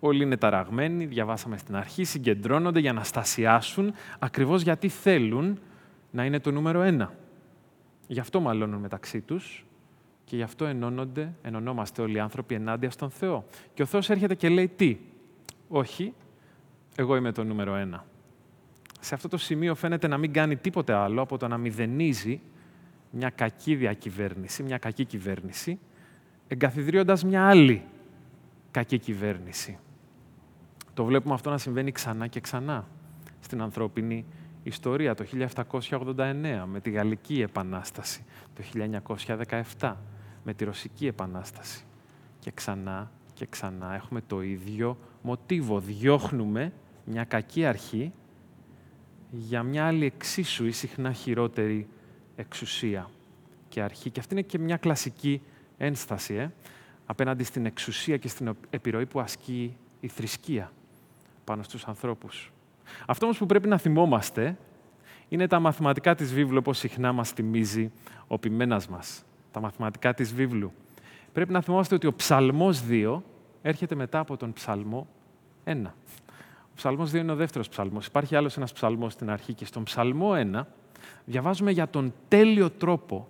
όλοι 0.00 0.22
είναι 0.22 0.36
ταραγμένοι, 0.36 1.06
διαβάσαμε 1.06 1.56
στην 1.56 1.76
αρχή, 1.76 2.04
συγκεντρώνονται 2.04 2.80
για 2.80 2.92
να 2.92 3.04
στασιάσουν 3.04 3.94
ακριβώς 4.18 4.62
γιατί 4.62 4.88
θέλουν 4.88 5.58
να 6.10 6.24
είναι 6.24 6.40
το 6.40 6.50
νούμερο 6.50 6.82
ένα. 6.82 7.12
Γι' 8.06 8.20
αυτό 8.20 8.40
μαλώνουν 8.40 8.80
μεταξύ 8.80 9.20
τους 9.20 9.64
και 10.24 10.36
γι' 10.36 10.42
αυτό 10.42 10.64
ενώνονται, 10.64 11.32
ενωνόμαστε 11.42 12.02
όλοι 12.02 12.16
οι 12.16 12.18
άνθρωποι 12.18 12.54
ενάντια 12.54 12.90
στον 12.90 13.10
Θεό. 13.10 13.44
Και 13.74 13.82
ο 13.82 13.86
Θεός 13.86 14.10
έρχεται 14.10 14.34
και 14.34 14.48
λέει 14.48 14.68
τι; 14.68 14.96
Όχι, 15.68 16.14
εγώ 16.96 17.16
είμαι 17.16 17.32
το 17.32 17.44
νούμερο 17.44 17.74
ένα. 17.74 18.06
Σε 19.00 19.14
αυτό 19.14 19.28
το 19.28 19.36
σημείο 19.36 19.74
φαίνεται 19.74 20.06
να 20.06 20.18
μην 20.18 20.32
κάνει 20.32 20.56
τίποτε 20.56 20.92
άλλο 20.92 21.22
από 21.22 21.38
το 21.38 21.48
να 21.48 21.58
μηδενίζει 21.58 22.40
μια 23.10 23.30
κακή 23.30 23.74
διακυβέρνηση, 23.74 24.62
μια 24.62 24.78
κακή 24.78 25.04
κυβέρνηση, 25.04 25.78
εγκαθιδρύοντας 26.48 27.24
μια 27.24 27.48
άλλη 27.48 27.82
κακή 28.76 28.98
κυβέρνηση. 28.98 29.78
Το 30.94 31.04
βλέπουμε 31.04 31.34
αυτό 31.34 31.50
να 31.50 31.58
συμβαίνει 31.58 31.92
ξανά 31.92 32.26
και 32.26 32.40
ξανά 32.40 32.86
στην 33.40 33.62
ανθρώπινη 33.62 34.24
ιστορία 34.62 35.14
το 35.14 35.24
1789 35.90 36.64
με 36.66 36.80
τη 36.82 36.90
Γαλλική 36.90 37.40
Επανάσταση, 37.40 38.24
το 38.54 38.62
1917 39.78 39.94
με 40.44 40.54
τη 40.54 40.64
Ρωσική 40.64 41.06
Επανάσταση. 41.06 41.84
Και 42.38 42.50
ξανά 42.50 43.10
και 43.34 43.46
ξανά 43.46 43.94
έχουμε 43.94 44.20
το 44.26 44.42
ίδιο 44.42 44.98
μοτίβο. 45.22 45.80
Διώχνουμε 45.80 46.72
μια 47.04 47.24
κακή 47.24 47.64
αρχή 47.66 48.12
για 49.30 49.62
μια 49.62 49.86
άλλη 49.86 50.04
εξίσου 50.04 50.66
ή 50.66 50.70
συχνά 50.70 51.12
χειρότερη 51.12 51.88
εξουσία 52.36 53.10
και 53.68 53.82
αρχή. 53.82 54.10
Και 54.10 54.20
αυτή 54.20 54.34
είναι 54.34 54.42
και 54.42 54.58
μια 54.58 54.76
κλασική 54.76 55.42
ένσταση 55.76 56.34
ε, 56.34 56.50
απέναντι 57.06 57.44
στην 57.44 57.66
εξουσία 57.66 58.16
και 58.16 58.28
στην 58.28 58.56
επιρροή 58.70 59.06
που 59.06 59.20
ασκεί 59.20 59.76
η 60.00 60.08
θρησκεία 60.08 60.72
πάνω 61.44 61.62
στους 61.62 61.84
ανθρώπους. 61.84 62.52
Αυτό 63.06 63.24
όμως 63.24 63.38
που 63.38 63.46
πρέπει 63.46 63.68
να 63.68 63.78
θυμόμαστε 63.78 64.56
είναι 65.28 65.46
τα 65.46 65.60
μαθηματικά 65.60 66.14
της 66.14 66.32
βίβλου, 66.34 66.56
όπως 66.58 66.78
συχνά 66.78 67.12
μας 67.12 67.30
θυμίζει 67.30 67.92
ο 68.26 68.38
ποιμένας 68.38 68.88
μας. 68.88 69.24
Τα 69.50 69.60
μαθηματικά 69.60 70.14
της 70.14 70.34
βίβλου. 70.34 70.72
Πρέπει 71.32 71.52
να 71.52 71.60
θυμόμαστε 71.60 71.94
ότι 71.94 72.06
ο 72.06 72.14
ψαλμός 72.14 72.82
2 72.88 73.22
έρχεται 73.62 73.94
μετά 73.94 74.18
από 74.18 74.36
τον 74.36 74.52
ψαλμό 74.52 75.06
1. 75.64 75.94
Ο 76.62 76.74
ψαλμός 76.74 77.10
2 77.10 77.14
είναι 77.14 77.32
ο 77.32 77.36
δεύτερος 77.36 77.68
ψαλμός. 77.68 78.06
Υπάρχει 78.06 78.36
άλλος 78.36 78.56
ένας 78.56 78.72
ψαλμός 78.72 79.12
στην 79.12 79.30
αρχή 79.30 79.54
και 79.54 79.64
στον 79.64 79.82
ψαλμό 79.82 80.30
1 80.34 80.66
διαβάζουμε 81.24 81.70
για 81.70 81.88
τον 81.88 82.14
τέλειο 82.28 82.70
τρόπο 82.70 83.28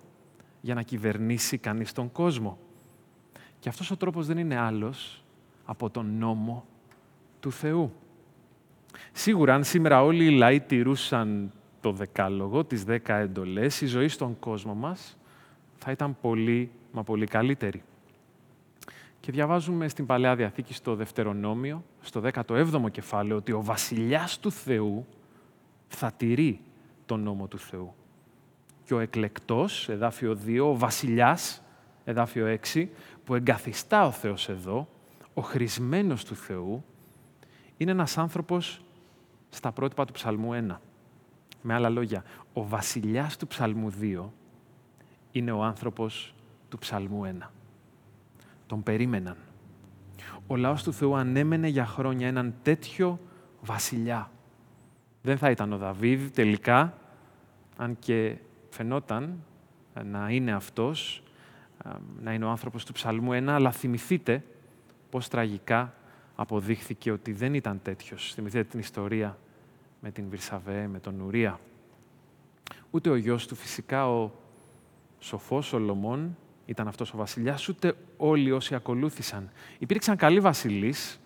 για 0.61 0.75
να 0.75 0.83
κυβερνήσει 0.83 1.59
κανείς 1.59 1.93
τον 1.93 2.13
κόσμο. 2.13 2.59
Και 3.67 3.73
αυτός 3.73 3.91
ο 3.91 3.97
τρόπος 3.97 4.27
δεν 4.27 4.39
είναι 4.39 4.57
άλλος 4.57 5.23
από 5.65 5.91
τον 5.91 6.19
νόμο 6.19 6.65
του 7.41 7.53
Θεού. 7.53 7.93
Σίγουρα, 9.13 9.55
αν 9.55 9.65
σήμερα 9.65 10.03
όλοι 10.03 10.25
οι 10.25 10.31
λαοί 10.31 10.61
τηρούσαν 10.61 11.53
το 11.81 11.93
δεκάλογο, 11.93 12.65
τις 12.65 12.85
δέκα 12.85 13.17
εντολές, 13.17 13.81
η 13.81 13.87
ζωή 13.87 14.09
στον 14.09 14.39
κόσμο 14.39 14.75
μας 14.75 15.17
θα 15.77 15.91
ήταν 15.91 16.17
πολύ, 16.21 16.71
μα 16.93 17.03
πολύ 17.03 17.27
καλύτερη. 17.27 17.83
Και 19.21 19.33
διαβάζουμε 19.33 19.89
στην 19.89 20.07
Παλαιά 20.07 20.37
Διαθήκη 20.37 20.75
στο 20.75 20.95
Δευτερονόμιο, 20.95 21.85
στο 22.01 22.23
17ο 22.33 22.91
κεφάλαιο, 22.91 23.37
ότι 23.37 23.53
ο 23.53 23.63
βασιλιάς 23.63 24.39
του 24.39 24.51
Θεού 24.51 25.07
θα 25.89 26.13
τηρεί 26.17 26.61
τον 27.07 27.21
νόμο 27.21 27.47
του 27.47 27.59
Θεού. 27.59 27.95
Και 28.85 28.95
ο 28.95 28.99
εκλεκτός, 28.99 29.89
εδάφιο 29.89 30.39
2, 30.47 30.59
ο 30.61 30.77
βασιλιάς, 30.77 31.61
εδάφιο 32.07 32.59
6, 32.75 32.87
που 33.25 33.35
εγκαθιστά 33.35 34.07
ο 34.07 34.11
Θεός 34.11 34.49
εδώ, 34.49 34.89
ο 35.35 35.43
χρησμένος 35.43 36.25
του 36.25 36.35
Θεού, 36.35 36.85
είναι 37.77 37.91
ένας 37.91 38.19
άνθρωπος 38.19 38.81
στα 39.49 39.73
πρότυπα 39.73 40.05
του 40.05 40.13
Ψαλμού 40.13 40.51
1. 40.69 40.77
Με 41.63 41.75
άλλα 41.75 41.89
λόγια, 41.89 42.25
ο 42.53 42.67
βασιλιάς 42.67 43.37
του 43.37 43.47
Ψαλμού 43.47 43.93
2 44.01 44.25
είναι 45.33 45.53
ο 45.53 45.63
άνθρωπος 45.63 46.35
του 46.69 46.79
Ψαλμού 46.79 47.37
1. 47.41 47.47
Τον 48.67 48.83
περίμεναν. 48.83 49.37
Ο 50.47 50.57
λαός 50.57 50.83
του 50.83 50.93
Θεού 50.93 51.17
ανέμενε 51.17 51.69
για 51.69 51.87
χρόνια 51.87 52.27
έναν 52.27 52.55
τέτοιο 52.63 53.21
βασιλιά. 53.61 54.31
Δεν 55.23 55.39
θα 55.39 55.51
ήταν 55.51 55.73
ο 55.73 55.77
Δαβίδ 55.77 56.29
τελικά, 56.29 56.99
αν 57.77 57.99
και 57.99 58.37
φαινόταν 58.69 59.45
να 60.05 60.31
είναι 60.31 60.53
αυτός, 60.53 61.23
να 62.23 62.33
είναι 62.33 62.45
ο 62.45 62.49
άνθρωπος 62.49 62.85
του 62.85 62.93
Ψαλμού 62.93 63.31
1, 63.33 63.47
αλλά 63.47 63.73
θυμηθείτε 63.73 64.45
πώς 65.11 65.29
τραγικά 65.29 65.95
αποδείχθηκε 66.35 67.11
ότι 67.11 67.33
δεν 67.33 67.55
ήταν 67.55 67.81
τέτοιος. 67.83 68.33
Θυμηθείτε 68.35 68.65
την 68.65 68.79
ιστορία 68.79 69.39
με 70.01 70.11
την 70.11 70.25
Βυρσαβέ, 70.29 70.87
με 70.87 70.99
τον 70.99 71.21
Ουρία. 71.21 71.61
Ούτε 72.91 73.11
ο 73.11 73.17
γιος 73.17 73.47
του 73.47 73.55
φυσικά, 73.55 74.09
ο 74.09 74.31
σοφός 75.19 75.67
Σολομών, 75.67 76.37
ήταν 76.67 76.89
αυτός 76.89 77.13
ο 77.15 77.17
βασιλιάς, 77.17 77.69
ούτε 77.69 77.95
όλοι 78.17 78.53
όσοι 78.53 78.75
ακολούθησαν. 78.75 79.51
Υπήρξαν 79.79 80.17
καλοί 80.17 80.41
βασιλείς 80.41 81.21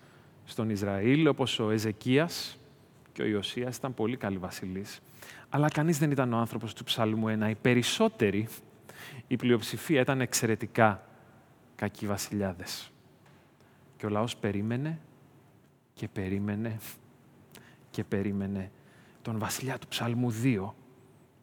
στον 0.45 0.71
Ισραήλ, 0.71 1.27
όπως 1.27 1.59
ο 1.59 1.71
Εζεκίας 1.71 2.59
και 3.13 3.23
ο 3.23 3.27
Ιωσίας 3.27 3.77
ήταν 3.77 3.95
πολύ 3.95 4.17
καλοί 4.17 4.39
βασιλείς. 4.39 5.01
Αλλά 5.49 5.69
κανείς 5.69 5.99
δεν 5.99 6.11
ήταν 6.11 6.33
ο 6.33 6.37
άνθρωπος 6.37 6.75
του 6.75 6.85
Ψαλμού 6.85 7.29
1. 7.29 7.51
Οι 7.51 7.55
περισσότεροι, 7.55 8.49
η 9.27 9.37
πλειοψηφία 9.37 10.01
ήταν 10.01 10.21
εξαιρετικά 10.21 11.09
κακοί 11.77 12.07
βασιλιάδες. 12.07 12.93
Και 13.97 14.07
ο 14.07 14.09
λαός 14.09 14.37
περίμενε 14.37 14.99
και 15.95 16.09
περίμενε 16.09 16.77
και 17.91 18.05
περίμενε 18.05 18.71
τον 19.23 19.39
βασιλιά 19.39 19.79
του 19.79 19.89
ψαλμού 19.89 20.35
2, 20.43 20.71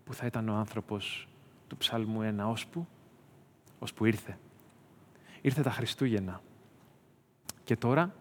που 0.03 0.13
θα 0.13 0.25
ήταν 0.25 0.49
ο 0.49 0.53
άνθρωπος 0.53 1.27
του 1.67 1.77
ψαλμού 1.77 2.35
1, 2.39 2.49
ώσπου, 2.49 2.87
ώσπου 3.79 4.05
ήρθε. 4.05 4.37
Ήρθε 5.41 5.61
τα 5.61 5.71
Χριστούγεννα. 5.71 6.41
Και 7.63 7.75
τώρα, 7.75 8.15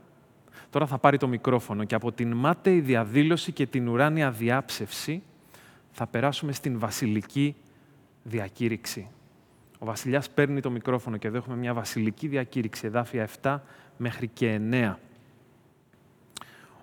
τώρα 0.70 0.86
θα 0.86 0.98
πάρει 0.98 1.18
το 1.18 1.28
μικρόφωνο 1.28 1.84
και 1.84 1.94
από 1.94 2.12
την 2.12 2.32
μάταιη 2.32 2.80
διαδήλωση 2.80 3.52
και 3.52 3.66
την 3.66 3.88
ουράνια 3.88 4.30
διάψευση 4.30 5.22
θα 5.90 6.06
περάσουμε 6.06 6.52
στην 6.52 6.78
βασιλική 6.78 7.56
διακήρυξη. 8.22 9.08
Ο 9.78 9.84
βασιλιάς 9.84 10.30
παίρνει 10.30 10.60
το 10.60 10.70
μικρόφωνο 10.70 11.16
και 11.16 11.26
εδώ 11.26 11.36
έχουμε 11.36 11.56
μια 11.56 11.74
βασιλική 11.74 12.28
διακήρυξη, 12.28 12.86
εδάφια 12.86 13.28
7 13.42 13.58
μέχρι 13.96 14.28
και 14.28 14.60
9. 14.70 14.94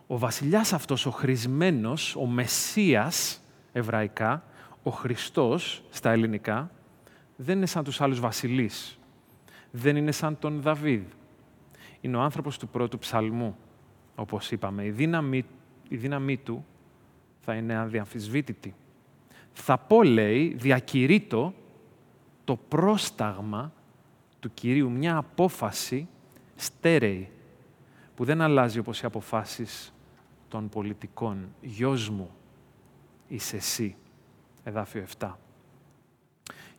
Ο 0.07 0.17
βασιλιάς 0.17 0.73
αυτός, 0.73 1.05
ο 1.05 1.11
χρησμένος, 1.11 2.15
ο 2.15 2.25
Μεσσίας 2.25 3.41
εβραϊκά, 3.71 4.43
ο 4.83 4.89
Χριστός 4.89 5.83
στα 5.89 6.11
ελληνικά, 6.11 6.71
δεν 7.35 7.57
είναι 7.57 7.65
σαν 7.65 7.83
τους 7.83 8.01
άλλους 8.01 8.19
βασιλείς. 8.19 8.99
Δεν 9.71 9.95
είναι 9.95 10.11
σαν 10.11 10.39
τον 10.39 10.61
Δαβίδ. 10.61 11.03
Είναι 12.01 12.17
ο 12.17 12.21
άνθρωπος 12.21 12.57
του 12.57 12.67
πρώτου 12.67 12.97
ψαλμού, 12.97 13.57
όπως 14.15 14.51
είπαμε. 14.51 14.85
Η 14.85 14.91
δύναμή, 14.91 15.45
η 15.87 15.95
δύναμή 15.95 16.37
του 16.37 16.65
θα 17.39 17.53
είναι 17.53 17.75
αδιαμφισβήτητη. 17.75 18.75
Θα 19.53 19.77
πω, 19.77 20.03
λέει, 20.03 20.53
διακηρύττω 20.57 21.53
το 22.43 22.55
πρόσταγμα 22.55 23.73
του 24.39 24.53
Κυρίου, 24.53 24.91
μια 24.91 25.17
απόφαση 25.17 26.07
στέρεη, 26.55 27.31
που 28.15 28.25
δεν 28.25 28.41
αλλάζει 28.41 28.79
όπως 28.79 29.01
οι 29.01 29.05
αποφάσεις 29.05 29.93
των 30.47 30.69
πολιτικών. 30.69 31.53
Γιος 31.61 32.09
μου, 32.09 32.29
είσαι 33.27 33.55
εσύ. 33.55 33.95
Εδάφιο 34.63 35.05
7. 35.19 35.31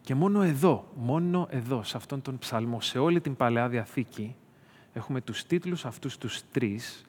Και 0.00 0.14
μόνο 0.14 0.42
εδώ, 0.42 0.88
μόνο 0.94 1.46
εδώ, 1.50 1.82
σε 1.82 1.96
αυτόν 1.96 2.22
τον 2.22 2.38
ψαλμό, 2.38 2.80
σε 2.80 2.98
όλη 2.98 3.20
την 3.20 3.36
Παλαιά 3.36 3.68
Διαθήκη, 3.68 4.36
έχουμε 4.92 5.20
τους 5.20 5.44
τίτλους 5.44 5.84
αυτούς 5.84 6.18
τους 6.18 6.42
τρεις 6.50 7.04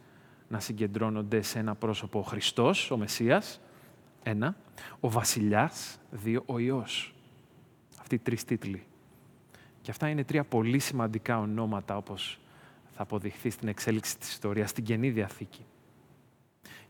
να 0.47 0.59
συγκεντρώνονται 0.59 1.41
σε 1.41 1.59
ένα 1.59 1.75
πρόσωπο. 1.75 2.19
Ο 2.19 2.21
Χριστός, 2.21 2.91
ο 2.91 2.97
Μεσσίας, 2.97 3.61
ένα. 4.23 4.55
Ο 4.99 5.09
Βασιλιάς, 5.09 5.99
δύο. 6.11 6.43
Ο 6.45 6.59
Υιός. 6.59 7.14
Αυτοί 8.05 8.17
οι 8.17 8.19
τρεις 8.19 8.43
τίτλοι. 8.43 8.83
Και 9.81 9.91
αυτά 9.91 10.09
είναι 10.09 10.23
τρία 10.23 10.43
πολύ 10.43 10.79
σημαντικά 10.79 11.39
ονόματα, 11.39 11.97
όπως 11.97 12.39
θα 12.95 13.01
αποδειχθεί 13.01 13.49
στην 13.49 13.67
εξέλιξη 13.67 14.17
της 14.17 14.29
ιστορίας, 14.29 14.69
στην 14.69 14.83
Καινή 14.83 15.09
Διαθήκη. 15.09 15.65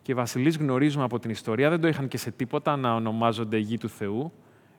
Και 0.02 0.12
οι 0.12 0.16
βασιλείς 0.16 0.58
γνωρίζουμε 0.58 1.04
από 1.04 1.20
την 1.20 1.30
ιστορία, 1.30 1.70
δεν 1.70 1.82
το 1.82 1.88
είχαν 1.88 2.08
και 2.08 2.18
σε 2.18 2.32
τίποτα 2.32 2.76
να 2.76 2.96
ονομάζονται 2.96 3.58
γη 3.58 3.78
του 3.78 3.90
Θεού 3.90 4.32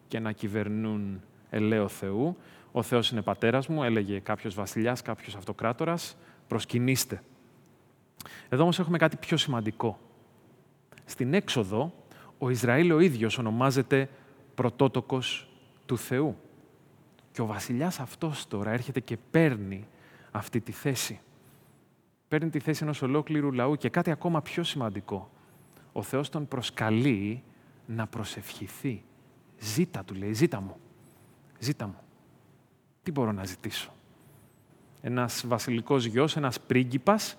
και 0.08 0.18
να 0.18 0.32
κυβερνούν 0.32 1.20
ελαίο 1.50 1.88
Θεού. 1.88 2.36
Ο 2.72 2.82
Θεός 2.82 3.10
είναι 3.10 3.22
πατέρας 3.22 3.68
μου, 3.68 3.82
έλεγε 3.82 4.18
κάποιος 4.18 4.54
βασιλιάς, 4.54 5.02
κάποιος 5.02 5.36
αυτοκράτορας, 5.36 6.16
προσκυνήστε. 6.46 7.22
Εδώ 8.48 8.62
όμως 8.62 8.78
έχουμε 8.78 8.98
κάτι 8.98 9.16
πιο 9.16 9.36
σημαντικό. 9.36 9.98
Στην 11.04 11.34
έξοδο, 11.34 11.92
ο 12.38 12.50
Ισραήλ 12.50 12.92
ο 12.92 13.00
ίδιος 13.00 13.38
ονομάζεται 13.38 14.08
πρωτότοκος 14.54 15.50
του 15.86 15.98
Θεού. 15.98 16.36
Και 17.32 17.42
ο 17.42 17.46
βασιλιάς 17.46 18.00
αυτός 18.00 18.48
τώρα 18.48 18.70
έρχεται 18.70 19.00
και 19.00 19.16
παίρνει 19.30 19.88
αυτή 20.30 20.60
τη 20.60 20.72
θέση. 20.72 21.20
Παίρνει 22.28 22.50
τη 22.50 22.58
θέση 22.58 22.82
ενός 22.82 23.02
ολόκληρου 23.02 23.52
λαού 23.52 23.76
και 23.76 23.88
κάτι 23.88 24.10
ακόμα 24.10 24.42
πιο 24.42 24.62
σημαντικό. 24.62 25.30
Ο 25.92 26.02
Θεός 26.02 26.28
τον 26.28 26.48
προσκαλεί 26.48 27.42
να 27.86 28.06
προσευχηθεί. 28.06 29.04
Ζήτα, 29.58 30.04
του 30.04 30.14
λέει, 30.14 30.32
ζήτα 30.32 30.60
μου. 30.60 30.76
Ζήτα 31.58 31.86
μου. 31.86 31.98
Τι 33.02 33.10
μπορώ 33.10 33.32
να 33.32 33.44
ζητήσω; 33.44 33.92
Ένας 35.00 35.44
βασιλικός 35.46 36.04
γιος, 36.04 36.36
ένας 36.36 36.60
πρίγκιπας, 36.60 37.36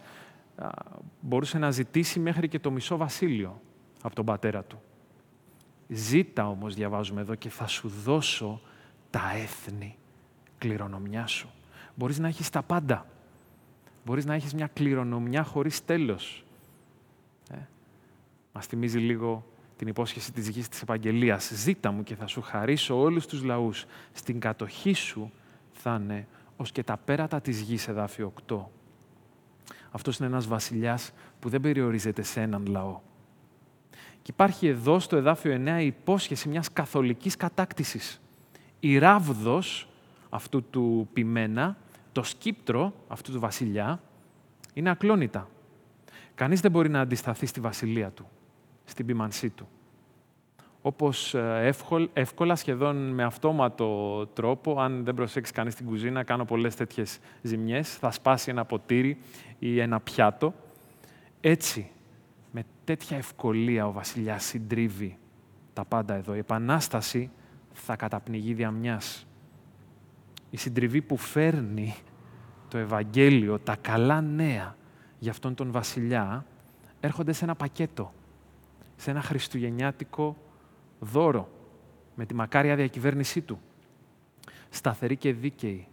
μπορούσε 1.21 1.57
να 1.57 1.71
ζητήσει 1.71 2.19
μέχρι 2.19 2.47
και 2.47 2.59
το 2.59 2.71
μισό 2.71 2.97
βασίλειο 2.97 3.61
από 4.01 4.15
τον 4.15 4.25
πατέρα 4.25 4.63
του. 4.63 4.81
Ζήτα 5.87 6.49
όμως, 6.49 6.73
διαβάζουμε 6.75 7.21
εδώ, 7.21 7.35
και 7.35 7.49
θα 7.49 7.67
σου 7.67 7.87
δώσω 7.87 8.61
τα 9.09 9.31
έθνη 9.35 9.97
κληρονομιά 10.57 11.27
σου. 11.27 11.49
Μπορείς 11.95 12.19
να 12.19 12.27
έχεις 12.27 12.49
τα 12.49 12.61
πάντα. 12.61 13.05
Μπορείς 14.05 14.25
να 14.25 14.33
έχεις 14.33 14.53
μια 14.53 14.67
κληρονομιά 14.67 15.43
χωρίς 15.43 15.85
τέλος. 15.85 16.43
Ε, 17.51 17.57
μας 18.53 18.65
θυμίζει 18.65 18.99
λίγο 18.99 19.45
την 19.77 19.87
υπόσχεση 19.87 20.31
της 20.31 20.49
γης 20.49 20.69
της 20.69 20.81
Ευαγγελίας. 20.81 21.51
Ζήτα 21.53 21.91
μου 21.91 22.03
και 22.03 22.15
θα 22.15 22.27
σου 22.27 22.41
χαρίσω 22.41 22.99
όλους 22.99 23.25
τους 23.25 23.43
λαούς. 23.43 23.85
Στην 24.13 24.39
κατοχή 24.39 24.93
σου 24.93 25.31
θα 25.71 25.99
είναι 26.01 26.27
ως 26.57 26.71
και 26.71 26.83
τα 26.83 26.97
πέρατα 26.97 27.41
της 27.41 27.61
γης, 27.61 27.87
εδάφιο 27.87 28.33
8. 28.47 28.71
Αυτός 29.91 30.17
είναι 30.17 30.27
ένας 30.27 30.47
βασιλιάς 30.47 31.11
που 31.39 31.49
δεν 31.49 31.61
περιορίζεται 31.61 32.21
σε 32.21 32.41
έναν 32.41 32.65
λαό. 32.65 32.99
Και 34.27 34.33
υπάρχει 34.35 34.67
εδώ 34.67 34.99
στο 34.99 35.15
εδάφιο 35.17 35.61
9 35.65 35.81
η 35.81 35.85
υπόσχεση 35.85 36.49
μιας 36.49 36.73
καθολικής 36.73 37.35
κατάκτησης. 37.35 38.21
Η 38.79 38.97
ράβδος 38.97 39.89
αυτού 40.29 40.63
του 40.63 41.09
ποιμένα, 41.13 41.77
το 42.11 42.23
σκύπτρο 42.23 42.93
αυτού 43.07 43.31
του 43.31 43.39
βασιλιά, 43.39 44.01
είναι 44.73 44.89
ακλόνητα. 44.89 45.49
Κανείς 46.35 46.59
δεν 46.59 46.71
μπορεί 46.71 46.89
να 46.89 46.99
αντισταθεί 46.99 47.45
στη 47.45 47.59
βασιλεία 47.59 48.09
του, 48.09 48.27
στην 48.85 49.05
ποιμανσή 49.05 49.49
του. 49.49 49.67
Όπως 50.81 51.33
ε, 51.33 51.73
εύκολα, 52.13 52.55
σχεδόν 52.55 53.09
με 53.09 53.23
αυτόματο 53.23 54.25
τρόπο, 54.33 54.81
αν 54.81 55.03
δεν 55.03 55.13
προσέξει 55.13 55.51
κανείς 55.51 55.75
την 55.75 55.85
κουζίνα, 55.85 56.23
κάνω 56.23 56.45
πολλές 56.45 56.75
τέτοιες 56.75 57.19
ζημιές, 57.41 57.95
θα 57.95 58.11
σπάσει 58.11 58.49
ένα 58.49 58.65
ποτήρι 58.65 59.17
ή 59.59 59.79
ένα 59.79 59.99
πιάτο. 59.99 60.53
Έτσι, 61.41 61.79
με 61.79 61.96
τέτοια 62.87 63.17
ευκολία 63.17 63.87
ο 63.87 63.91
βασιλιάς 63.91 64.43
συντρίβει 64.43 65.17
τα 65.73 65.85
πάντα 65.85 66.13
εδώ. 66.13 66.35
Η 66.35 66.37
Επανάσταση 66.37 67.31
θα 67.73 67.95
καταπνιγεί 67.95 68.53
δια 68.53 68.71
μιας. 68.71 69.27
Η 70.49 70.57
συντριβή 70.57 71.01
που 71.01 71.17
φέρνει 71.17 71.95
το 72.67 72.77
Ευαγγέλιο, 72.77 73.59
τα 73.59 73.75
καλά 73.75 74.21
νέα 74.21 74.75
για 75.19 75.31
αυτόν 75.31 75.55
τον 75.55 75.71
βασιλιά, 75.71 76.45
έρχονται 76.99 77.33
σε 77.33 77.43
ένα 77.43 77.55
πακέτο, 77.55 78.13
σε 78.95 79.11
ένα 79.11 79.21
χριστουγεννιάτικο 79.21 80.37
δώρο, 80.99 81.49
με 82.15 82.25
τη 82.25 82.33
μακάρια 82.33 82.75
διακυβέρνησή 82.75 83.41
του. 83.41 83.59
Σταθερή 84.69 85.15
και 85.15 85.33
δίκαιη, 85.33 85.87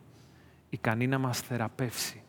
ικανή 0.71 1.07
να 1.07 1.19
μας 1.19 1.41
θεραπεύσει, 1.41 2.23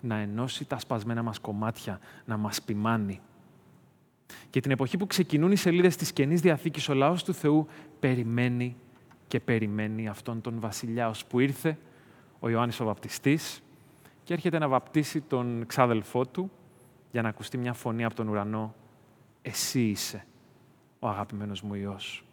να 0.00 0.16
ενώσει 0.16 0.64
τα 0.64 0.78
σπασμένα 0.78 1.22
μας 1.22 1.38
κομμάτια, 1.38 2.00
να 2.24 2.36
μας 2.36 2.62
ποιμάνει. 2.62 3.20
Και 4.54 4.60
την 4.60 4.70
εποχή 4.70 4.96
που 4.96 5.06
ξεκινούν 5.06 5.52
οι 5.52 5.56
σελίδες 5.56 5.96
της 5.96 6.12
Καινής 6.12 6.40
Διαθήκης, 6.40 6.88
ο 6.88 6.94
λαός 6.94 7.24
του 7.24 7.34
Θεού 7.34 7.66
περιμένει 8.00 8.76
και 9.26 9.40
περιμένει 9.40 10.08
αυτόν 10.08 10.40
τον 10.40 10.60
βασιλιά, 10.60 11.08
ως 11.08 11.24
που 11.24 11.40
ήρθε 11.40 11.78
ο 12.40 12.48
Ιωάννης 12.48 12.80
ο 12.80 12.84
Βαπτιστής 12.84 13.62
και 14.24 14.32
έρχεται 14.32 14.58
να 14.58 14.68
βαπτίσει 14.68 15.20
τον 15.20 15.66
ξάδελφό 15.66 16.26
του 16.26 16.50
για 17.10 17.22
να 17.22 17.28
ακουστεί 17.28 17.58
μια 17.58 17.72
φωνή 17.72 18.04
από 18.04 18.14
τον 18.14 18.28
ουρανό 18.28 18.74
«Εσύ 19.42 19.80
είσαι 19.80 20.26
ο 20.98 21.08
αγαπημένος 21.08 21.62
μου 21.62 21.74
Υιός». 21.74 22.24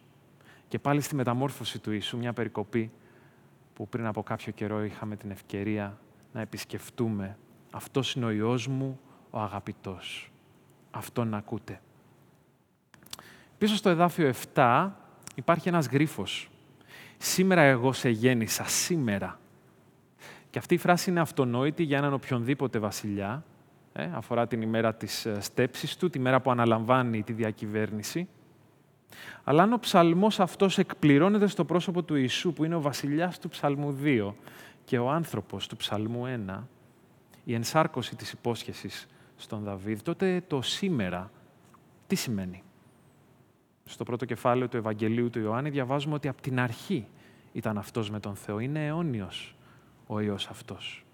Και 0.68 0.78
πάλι 0.78 1.00
στη 1.00 1.14
μεταμόρφωση 1.14 1.78
του 1.78 1.92
Ιησού, 1.92 2.16
μια 2.18 2.32
περικοπή 2.32 2.90
που 3.74 3.88
πριν 3.88 4.06
από 4.06 4.22
κάποιο 4.22 4.52
καιρό 4.52 4.84
είχαμε 4.84 5.16
την 5.16 5.30
ευκαιρία 5.30 5.98
να 6.32 6.40
επισκεφτούμε. 6.40 7.38
Αυτός 7.70 8.14
είναι 8.14 8.24
ο 8.24 8.30
Υιός 8.30 8.66
μου, 8.66 9.00
ο 9.30 9.40
αγαπητός. 9.40 10.32
Αυτόν 10.90 11.28
να 11.28 11.36
ακούτε. 11.36 11.80
Πίσω 13.62 13.76
στο 13.76 13.88
εδάφιο 13.88 14.32
7 14.54 14.90
υπάρχει 15.34 15.68
ένας 15.68 15.86
γρίφος. 15.86 16.50
Σήμερα 17.18 17.60
εγώ 17.60 17.92
σε 17.92 18.08
γέννησα, 18.08 18.64
σήμερα. 18.64 19.38
Και 20.50 20.58
αυτή 20.58 20.74
η 20.74 20.78
φράση 20.78 21.10
είναι 21.10 21.20
αυτονόητη 21.20 21.82
για 21.82 21.98
έναν 21.98 22.12
οποιονδήποτε 22.12 22.78
βασιλιά. 22.78 23.44
Ε, 23.92 24.08
αφορά 24.14 24.46
την 24.46 24.62
ημέρα 24.62 24.94
της 24.94 25.26
ε, 25.26 25.40
στέψης 25.40 25.96
του, 25.96 26.10
τη 26.10 26.18
μέρα 26.18 26.40
που 26.40 26.50
αναλαμβάνει 26.50 27.22
τη 27.22 27.32
διακυβέρνηση. 27.32 28.28
Αλλά 29.44 29.62
αν 29.62 29.72
ο 29.72 29.78
ψαλμός 29.78 30.40
αυτός 30.40 30.78
εκπληρώνεται 30.78 31.46
στο 31.46 31.64
πρόσωπο 31.64 32.02
του 32.02 32.14
Ιησού, 32.14 32.52
που 32.52 32.64
είναι 32.64 32.74
ο 32.74 32.80
βασιλιάς 32.80 33.38
του 33.38 33.48
ψαλμού 33.48 33.98
2 34.02 34.32
και 34.84 34.98
ο 34.98 35.10
άνθρωπος 35.10 35.66
του 35.66 35.76
ψαλμού 35.76 36.24
1, 36.48 36.58
η 37.44 37.54
ενσάρκωση 37.54 38.16
της 38.16 38.32
υπόσχεσης 38.32 39.06
στον 39.36 39.62
Δαβίδ, 39.62 40.00
τότε 40.00 40.42
το 40.46 40.62
σήμερα 40.62 41.30
τι 42.06 42.14
σημαίνει; 42.14 42.62
Στο 43.84 44.04
πρώτο 44.04 44.24
κεφάλαιο 44.24 44.68
του 44.68 44.76
Ευαγγελίου 44.76 45.30
του 45.30 45.38
Ιωάννη 45.38 45.70
διαβάζουμε 45.70 46.14
ότι 46.14 46.28
από 46.28 46.42
την 46.42 46.60
αρχή 46.60 47.06
ήταν 47.52 47.78
αυτός 47.78 48.10
με 48.10 48.20
τον 48.20 48.36
Θεό. 48.36 48.58
Είναι 48.58 48.86
αιώνιος 48.86 49.56
ο 50.06 50.20
Υιός 50.20 50.46
αυτός. 50.46 51.04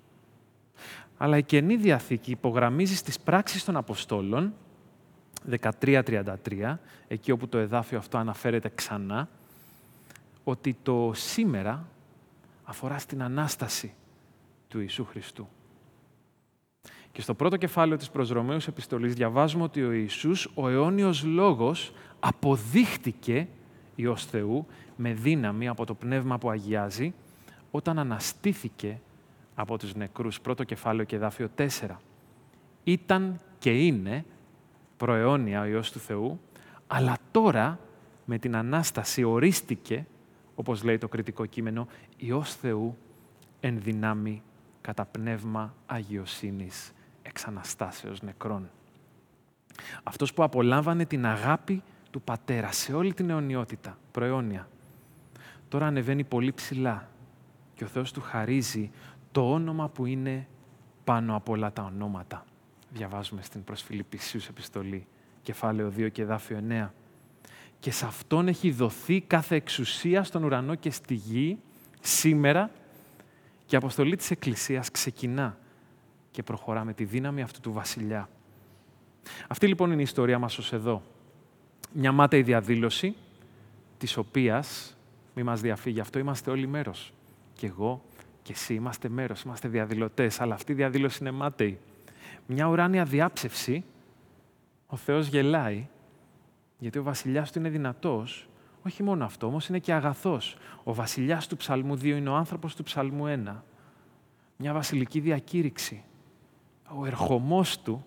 Αλλά 1.16 1.37
η 1.37 1.42
Καινή 1.42 1.76
Διαθήκη 1.76 2.31
υπογραμμίζει 2.31 2.96
στις 2.96 3.20
πράξεις 3.20 3.64
των 3.64 3.76
Αποστόλων 3.76 4.54
13-33, 5.81 6.76
εκεί 7.09 7.31
όπου 7.31 7.48
το 7.48 7.59
εδάφιο 7.59 7.98
αυτό 7.98 8.18
αναφέρεται 8.18 8.70
ξανά, 8.74 9.28
ότι 10.44 10.76
το 10.83 11.12
σήμερα 11.14 11.88
αφορά 12.64 12.98
στην 12.98 13.22
Ανάσταση 13.22 13.94
του 14.68 14.81
Ιησού 14.81 15.04
Χριστού. 15.04 15.48
Και 17.12 17.21
στο 17.21 17.35
πρώτο 17.35 17.57
κεφάλαιο 17.57 17.97
της 17.97 18.11
προς 18.11 18.31
Ρωμαίους 18.31 18.66
επιστολής 18.66 19.14
διαβάζουμε 19.14 19.62
ότι 19.62 19.85
ο 19.85 19.92
Ιησούς, 19.92 20.51
ο 20.55 20.68
αιώνιος 20.68 21.25
λόγος, 21.25 21.92
αποδείχτηκε 22.21 23.49
Υιός 23.94 24.25
Θεού 24.25 24.66
με 24.97 25.12
δύναμη 25.12 25.68
από 25.68 25.87
το 25.87 25.94
Πνεύμα 25.94 26.38
που 26.38 26.51
αγιάζει, 26.51 27.14
όταν 27.71 27.99
αναστήθηκε 27.99 29.01
από 29.55 29.79
τους 29.79 29.94
νεκρούς. 29.94 30.40
Πρώτο 30.40 30.64
κεφάλαιο 30.64 31.05
και 31.05 31.18
δάφιο 31.18 31.49
4. 31.57 31.66
Ήταν 32.85 33.40
και 33.59 33.87
είναι 33.87 34.25
προαιώνια 34.97 35.61
ο 35.61 35.64
Υιός 35.64 35.92
του 35.92 35.99
Θεού, 35.99 36.40
αλλά 36.87 37.16
τώρα 37.31 37.79
με 38.25 38.38
την 38.38 38.57
Ανάσταση 38.57 39.25
ορίστηκε, 39.25 40.07
όπως 40.55 40.83
λέει 40.83 40.99
το 40.99 41.09
κριτικό 41.09 41.47
κείμενο, 41.47 41.87
Υιός 42.16 42.55
Θεού 42.55 42.97
εν 43.61 43.81
δυνάμει 43.81 44.42
κατά 44.81 45.05
πνεύμα 45.05 45.75
αγιοσύνης 45.87 46.92
εξ 47.28 47.46
Αναστάσεως 47.46 48.22
νεκρών. 48.22 48.70
Αυτός 50.02 50.34
που 50.34 50.42
απολάμβανε 50.42 51.04
την 51.04 51.26
αγάπη 51.26 51.82
του 52.10 52.22
Πατέρα 52.22 52.72
σε 52.72 52.94
όλη 52.94 53.14
την 53.14 53.30
αιωνιότητα, 53.30 53.98
προαιώνια. 54.10 54.68
Τώρα 55.68 55.86
ανεβαίνει 55.86 56.24
πολύ 56.24 56.52
ψηλά 56.52 57.08
και 57.74 57.84
ο 57.84 57.86
Θεός 57.86 58.12
του 58.12 58.20
χαρίζει 58.20 58.90
το 59.32 59.52
όνομα 59.52 59.88
που 59.88 60.06
είναι 60.06 60.46
πάνω 61.04 61.36
από 61.36 61.52
όλα 61.52 61.72
τα 61.72 61.82
ονόματα. 61.82 62.44
Διαβάζουμε 62.92 63.42
στην 63.42 63.64
προς 63.64 63.82
Φιλιππισίους 63.82 64.48
επιστολή, 64.48 65.06
κεφάλαιο 65.42 65.92
2 65.96 66.08
και 66.12 66.24
δάφιο 66.24 66.62
9. 66.68 66.88
Και 67.80 67.90
σε 67.90 68.06
Αυτόν 68.06 68.48
έχει 68.48 68.70
δοθεί 68.70 69.20
κάθε 69.20 69.54
εξουσία 69.54 70.24
στον 70.24 70.44
ουρανό 70.44 70.74
και 70.74 70.90
στη 70.90 71.14
γη 71.14 71.58
σήμερα 72.00 72.70
και 73.66 73.74
η 73.74 73.78
αποστολή 73.78 74.16
της 74.16 74.30
Εκκλησίας 74.30 74.90
ξεκινά 74.90 75.56
και 76.30 76.42
προχωρά 76.42 76.84
με 76.84 76.92
τη 76.92 77.04
δύναμη 77.04 77.42
αυτού 77.42 77.60
του 77.60 77.72
βασιλιά. 77.72 78.28
Αυτή 79.48 79.66
λοιπόν 79.66 79.90
είναι 79.90 80.00
η 80.00 80.02
ιστορία 80.02 80.38
μας 80.38 80.58
ως 80.58 80.72
εδώ. 80.72 81.02
Μια 81.92 82.12
μάταιη 82.12 82.42
διαδήλωση, 82.42 83.14
της 83.98 84.16
οποίας, 84.16 84.96
μη 85.34 85.42
μας 85.42 85.60
διαφύγει 85.60 86.00
αυτό, 86.00 86.18
είμαστε 86.18 86.50
όλοι 86.50 86.66
μέρος. 86.66 87.12
Και 87.52 87.66
εγώ 87.66 88.02
και 88.42 88.52
εσύ 88.52 88.74
είμαστε 88.74 89.08
μέρος, 89.08 89.42
είμαστε 89.42 89.68
διαδηλωτές, 89.68 90.40
αλλά 90.40 90.54
αυτή 90.54 90.72
η 90.72 90.74
διαδήλωση 90.74 91.18
είναι 91.20 91.30
μάταιη. 91.30 91.78
Μια 92.46 92.66
ουράνια 92.66 93.04
διάψευση, 93.04 93.84
ο 94.86 94.96
Θεός 94.96 95.26
γελάει, 95.26 95.88
γιατί 96.78 96.98
ο 96.98 97.02
βασιλιάς 97.02 97.52
του 97.52 97.58
είναι 97.58 97.68
δυνατός, 97.68 98.48
όχι 98.82 99.02
μόνο 99.02 99.24
αυτό, 99.24 99.46
όμως 99.46 99.68
είναι 99.68 99.78
και 99.78 99.92
αγαθός. 99.92 100.56
Ο 100.84 100.94
βασιλιάς 100.94 101.46
του 101.46 101.56
ψαλμού 101.56 101.96
2 101.96 102.04
είναι 102.04 102.28
ο 102.28 102.34
άνθρωπος 102.34 102.74
του 102.74 102.82
ψαλμού 102.82 103.26
1. 103.26 103.64
Μια 104.56 104.72
βασιλική 104.72 105.20
διακήρυξη. 105.20 106.02
Ο 106.96 107.07
ερχομός 107.07 107.81
του, 107.83 108.05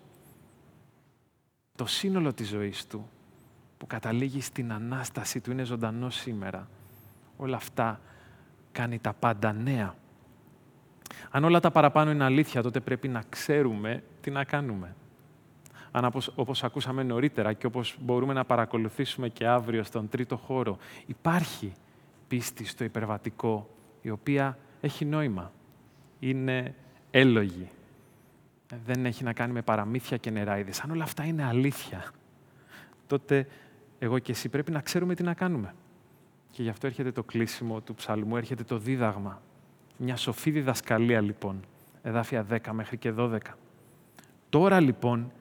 το 1.76 1.86
σύνολο 1.86 2.32
της 2.32 2.48
ζωής 2.48 2.86
του, 2.86 3.08
που 3.78 3.86
καταλήγει 3.86 4.40
στην 4.40 4.72
Ανάσταση 4.72 5.40
του, 5.40 5.50
είναι 5.50 5.64
ζωντανό 5.64 6.10
σήμερα. 6.10 6.68
Όλα 7.36 7.56
αυτά 7.56 8.00
κάνει 8.72 8.98
τα 8.98 9.12
πάντα 9.12 9.52
νέα. 9.52 9.94
Αν 11.30 11.44
όλα 11.44 11.60
τα 11.60 11.70
παραπάνω 11.70 12.10
είναι 12.10 12.24
αλήθεια, 12.24 12.62
τότε 12.62 12.80
πρέπει 12.80 13.08
να 13.08 13.22
ξέρουμε 13.28 14.02
τι 14.20 14.30
να 14.30 14.44
κάνουμε. 14.44 14.94
Αν 15.90 16.04
όπως, 16.04 16.32
όπως 16.34 16.64
ακούσαμε 16.64 17.02
νωρίτερα 17.02 17.52
και 17.52 17.66
όπως 17.66 17.96
μπορούμε 18.00 18.32
να 18.32 18.44
παρακολουθήσουμε 18.44 19.28
και 19.28 19.46
αύριο 19.46 19.82
στον 19.82 20.08
τρίτο 20.08 20.36
χώρο, 20.36 20.78
υπάρχει 21.06 21.72
πίστη 22.28 22.64
στο 22.64 22.84
υπερβατικό, 22.84 23.68
η 24.02 24.10
οποία 24.10 24.58
έχει 24.80 25.04
νόημα. 25.04 25.52
Είναι 26.18 26.74
έλογη. 27.10 27.68
Δεν 28.84 29.06
έχει 29.06 29.24
να 29.24 29.32
κάνει 29.32 29.52
με 29.52 29.62
παραμύθια 29.62 30.16
και 30.16 30.30
νεράιδες. 30.30 30.80
Αν 30.80 30.90
όλα 30.90 31.02
αυτά 31.02 31.24
είναι 31.24 31.44
αλήθεια, 31.44 32.12
τότε 33.06 33.46
εγώ 33.98 34.18
και 34.18 34.32
εσύ 34.32 34.48
πρέπει 34.48 34.70
να 34.70 34.80
ξέρουμε 34.80 35.14
τι 35.14 35.22
να 35.22 35.34
κάνουμε. 35.34 35.74
Και 36.50 36.62
γι' 36.62 36.68
αυτό 36.68 36.86
έρχεται 36.86 37.12
το 37.12 37.22
κλείσιμο 37.22 37.80
του 37.80 37.94
ψαλμού, 37.94 38.36
έρχεται 38.36 38.64
το 38.64 38.78
δίδαγμα. 38.78 39.42
Μια 39.96 40.16
σοφή 40.16 40.50
διδασκαλία 40.50 41.20
λοιπόν, 41.20 41.60
εδάφια 42.02 42.46
10 42.50 42.58
μέχρι 42.72 42.96
και 42.96 43.12
12. 43.16 43.38
Τώρα 44.48 44.80
λοιπόν 44.80 45.32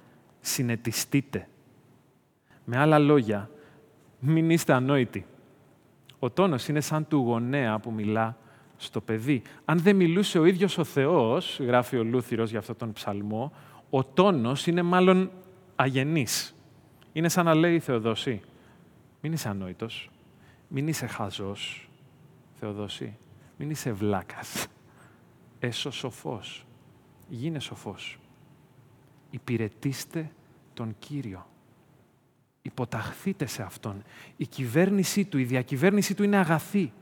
συνετιστείτε. 0.42 1.48
Με 2.66 2.78
άλλα 2.78 3.00
λόγια, 3.00 3.50
μην 4.20 4.50
είστε 4.50 4.74
ανόητοι. 4.74 5.26
Ο 6.20 6.30
τόνος 6.30 6.68
είναι 6.68 6.82
σαν 6.82 7.08
του 7.08 7.18
γονέα 7.18 7.80
που 7.80 7.92
μιλά 7.92 8.38
στο 8.84 9.02
παιδί. 9.02 9.42
Αν 9.66 9.80
δεν 9.80 9.96
μιλούσε 9.96 10.40
ο 10.40 10.46
ίδιος 10.46 10.78
ο 10.78 10.84
Θεός, 10.84 11.60
γράφει 11.60 11.98
ο 11.98 12.04
Λούθυρος 12.04 12.50
για 12.50 12.60
αυτόν 12.60 12.78
τον 12.78 12.94
ψαλμό, 12.94 13.52
ο 13.90 14.04
τόνος 14.04 14.68
είναι 14.68 14.82
μάλλον 14.82 15.32
αγενής. 15.76 16.56
Είναι 17.14 17.30
σαν 17.30 17.46
να 17.46 17.54
λέει 17.54 17.76
η 17.76 17.80
Θεοδόση, 17.80 18.42
μην 19.22 19.34
είσαι 19.34 19.50
ανόητος, 19.50 20.10
μην 20.68 20.88
είσαι 20.88 21.06
χαζός, 21.08 21.90
Θεοδόση, 22.60 23.18
μην 23.58 23.70
είσαι 23.70 23.92
βλάκας. 23.92 24.68
Έσω 25.60 25.92
σοφός, 25.92 26.66
γίνε 27.30 27.60
σοφός. 27.60 28.20
Υπηρετήστε 29.30 30.32
τον 30.74 30.96
Κύριο. 31.00 31.46
Υποταχθείτε 32.62 33.46
σε 33.46 33.64
Αυτόν. 33.64 34.04
Η 34.38 34.46
κυβέρνησή 34.46 35.26
Του, 35.26 35.38
η 35.38 35.44
διακυβέρνησή 35.44 36.16
Του 36.16 36.24
είναι 36.24 36.38
αγαθή. 36.38 36.94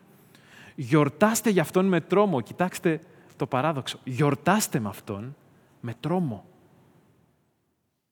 Γιορτάστε 0.81 1.49
για 1.49 1.61
Αυτόν 1.61 1.85
με 1.85 2.01
τρόμο. 2.01 2.41
Κοιτάξτε 2.41 3.01
το 3.35 3.47
παράδοξο. 3.47 3.99
Γιορτάστε 4.03 4.79
με 4.79 4.89
Αυτόν 4.89 5.35
με 5.79 5.93
τρόμο. 5.99 6.45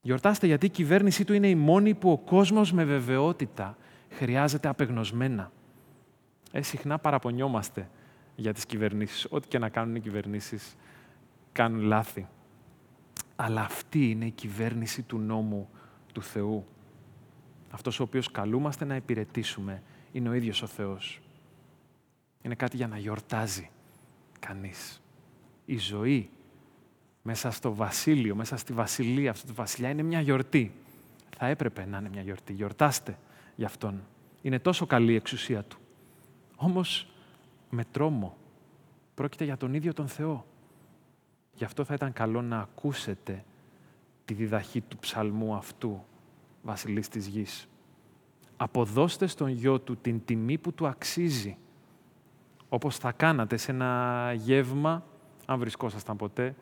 Γιορτάστε 0.01 0.47
γιατί 0.47 0.65
η 0.65 0.69
κυβέρνησή 0.69 1.25
Του 1.25 1.33
είναι 1.33 1.49
η 1.49 1.55
μόνη 1.55 1.93
που 1.93 2.11
ο 2.11 2.17
κόσμος 2.17 2.73
με 2.73 2.83
βεβαιότητα 2.83 3.77
χρειάζεται 4.09 4.67
απεγνωσμένα. 4.67 5.51
Ε, 6.51 6.61
συχνά 6.61 6.99
παραπονιόμαστε 6.99 7.89
για 8.35 8.53
τις 8.53 8.65
κυβερνήσεις. 8.65 9.27
Ό,τι 9.29 9.47
και 9.47 9.59
να 9.59 9.69
κάνουν 9.69 9.95
οι 9.95 9.99
κυβερνήσεις, 9.99 10.75
κάνουν 11.51 11.81
λάθη. 11.81 12.27
Αλλά 13.35 13.61
αυτή 13.61 14.09
είναι 14.09 14.25
η 14.25 14.31
κυβέρνηση 14.31 15.01
του 15.01 15.17
νόμου 15.17 15.69
του 16.13 16.21
Θεού. 16.21 16.65
Αυτός 17.71 17.99
ο 17.99 18.03
οποίος 18.03 18.31
καλούμαστε 18.31 18.85
να 18.85 18.95
υπηρετήσουμε 18.95 19.83
είναι 20.11 20.29
ο 20.29 20.33
ίδιος 20.33 20.61
ο 20.61 20.67
Θεός. 20.67 21.21
Είναι 22.41 22.55
κάτι 22.55 22.75
για 22.75 22.87
να 22.87 22.97
γιορτάζει 22.97 23.69
κανείς. 24.39 25.01
Η 25.65 25.77
ζωή 25.77 26.29
μέσα 27.21 27.51
στο 27.51 27.73
βασίλειο, 27.73 28.35
μέσα 28.35 28.57
στη 28.57 28.73
βασιλεία 28.73 29.31
αυτού 29.31 29.47
του 29.47 29.53
βασιλιά 29.53 29.89
είναι 29.89 30.03
μια 30.03 30.21
γιορτή. 30.21 30.73
Θα 31.37 31.47
έπρεπε 31.47 31.85
να 31.85 31.97
είναι 31.97 32.09
μια 32.09 32.21
γιορτή. 32.21 32.53
Γιορτάστε 32.53 33.17
για 33.55 33.67
Αυτόν. 33.67 34.03
Είναι 34.41 34.59
τόσο 34.59 34.85
καλή 34.85 35.11
η 35.11 35.15
εξουσία 35.15 35.63
Του. 35.63 35.77
Όμως 36.55 37.07
με 37.69 37.83
τρόμο. 37.91 38.37
Πρόκειται 39.15 39.43
για 39.43 39.57
τον 39.57 39.73
ίδιο 39.73 39.93
τον 39.93 40.07
Θεό. 40.07 40.45
Γι' 41.53 41.63
αυτό 41.63 41.83
θα 41.83 41.93
ήταν 41.93 42.13
καλό 42.13 42.41
να 42.41 42.59
ακούσετε 42.59 43.43
τη 44.25 44.33
διδαχή 44.33 44.81
του 44.81 44.97
ψαλμού 44.97 45.55
αυτού, 45.55 46.03
βασιλής 46.61 47.07
της 47.07 47.27
γης. 47.27 47.67
Αποδώστε 48.57 49.27
στον 49.27 49.49
γιο 49.49 49.79
του 49.79 49.97
την 49.97 50.25
τιμή 50.25 50.57
που 50.57 50.73
του 50.73 50.87
αξίζει, 50.87 51.57
όπως 52.69 52.97
θα 52.97 53.11
κάνατε 53.11 53.57
σε 53.57 53.71
ένα 53.71 54.31
γεύμα, 54.35 55.03
αν 55.45 55.59
βρισκόσασταν 55.59 56.15
ποτέ, 56.15 56.55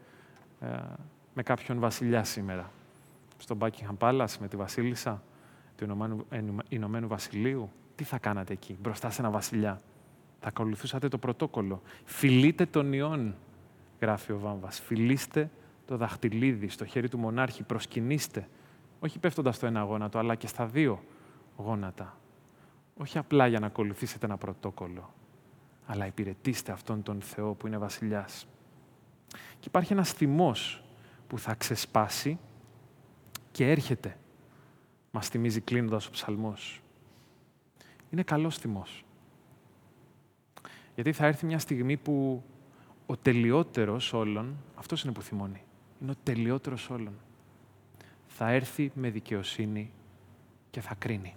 ε, 0.59 0.67
με 1.33 1.43
κάποιον 1.43 1.79
βασιλιά 1.79 2.23
σήμερα. 2.23 2.71
Στον 3.37 3.57
Buckingham 3.61 3.97
Palace 3.97 4.35
με 4.39 4.47
τη 4.47 4.55
βασίλισσα 4.55 5.23
του 5.77 6.09
Ηνωμένου 6.69 7.07
Βασιλείου. 7.07 7.71
Τι 7.95 8.03
θα 8.03 8.17
κάνατε 8.17 8.53
εκεί, 8.53 8.77
μπροστά 8.81 9.09
σε 9.09 9.21
ένα 9.21 9.29
βασιλιά; 9.29 9.81
Θα 10.39 10.47
ακολουθούσατε 10.47 11.07
το 11.07 11.17
πρωτόκολλο. 11.17 11.81
Φιλείτε 12.05 12.65
τον 12.65 12.93
ιόν, 12.93 13.35
γράφει 14.01 14.31
ο 14.31 14.39
Βάμβας. 14.39 14.79
Φιλήστε 14.79 15.49
το 15.85 15.97
δαχτυλίδι 15.97 16.67
στο 16.67 16.85
χέρι 16.85 17.09
του 17.09 17.17
μονάρχη. 17.17 17.63
Προσκυνήστε. 17.63 18.47
Όχι 18.99 19.19
πέφτοντας 19.19 19.55
στο 19.55 19.65
ένα 19.65 19.81
γόνατο, 19.81 20.19
αλλά 20.19 20.35
και 20.35 20.47
στα 20.47 20.65
δύο 20.65 21.03
γόνατα. 21.57 22.17
Όχι 22.97 23.17
απλά 23.17 23.47
για 23.47 23.59
να 23.59 23.65
ακολουθήσετε 23.65 24.25
ένα 24.25 24.37
πρωτόκολλο, 24.37 25.13
αλλά 25.85 26.05
υπηρετήστε 26.05 26.71
αυτόν 26.71 27.03
τον 27.03 27.21
Θεό 27.21 27.53
που 27.53 27.67
είναι 27.67 27.77
βασιλιάς. 27.77 28.47
Και 29.29 29.67
υπάρχει 29.67 29.93
ένας 29.93 30.11
θυμός 30.11 30.83
που 31.27 31.39
θα 31.39 31.53
ξεσπάσει 31.53 32.39
και 33.51 33.69
έρχεται. 33.69 34.17
Μας 35.11 35.27
θυμίζει 35.27 35.61
κλείνοντας 35.61 36.07
ο 36.07 36.11
ψαλμός. 36.11 36.81
Είναι 38.09 38.23
καλός 38.23 38.57
θυμός. 38.57 39.05
Γιατί 40.95 41.13
θα 41.13 41.25
έρθει 41.25 41.45
μια 41.45 41.59
στιγμή 41.59 41.97
που 41.97 42.43
ο 43.05 43.17
τελειότερος 43.17 44.13
όλων, 44.13 44.55
αυτός 44.75 45.03
είναι 45.03 45.13
που 45.13 45.21
θυμώνει, 45.21 45.63
είναι 46.01 46.11
ο 46.11 46.15
τελειότερος 46.23 46.89
όλων. 46.89 47.13
Θα 48.27 48.49
έρθει 48.49 48.91
με 48.95 49.09
δικαιοσύνη 49.09 49.91
και 50.69 50.81
θα 50.81 50.95
κρίνει. 50.95 51.35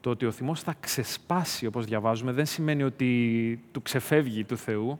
Το 0.00 0.10
ότι 0.10 0.26
ο 0.26 0.30
θυμός 0.30 0.62
θα 0.62 0.74
ξεσπάσει, 0.80 1.66
όπως 1.66 1.84
διαβάζουμε, 1.84 2.32
δεν 2.32 2.46
σημαίνει 2.46 2.82
ότι 2.82 3.60
του 3.72 3.82
ξεφεύγει 3.82 4.44
του 4.44 4.56
Θεού, 4.56 4.98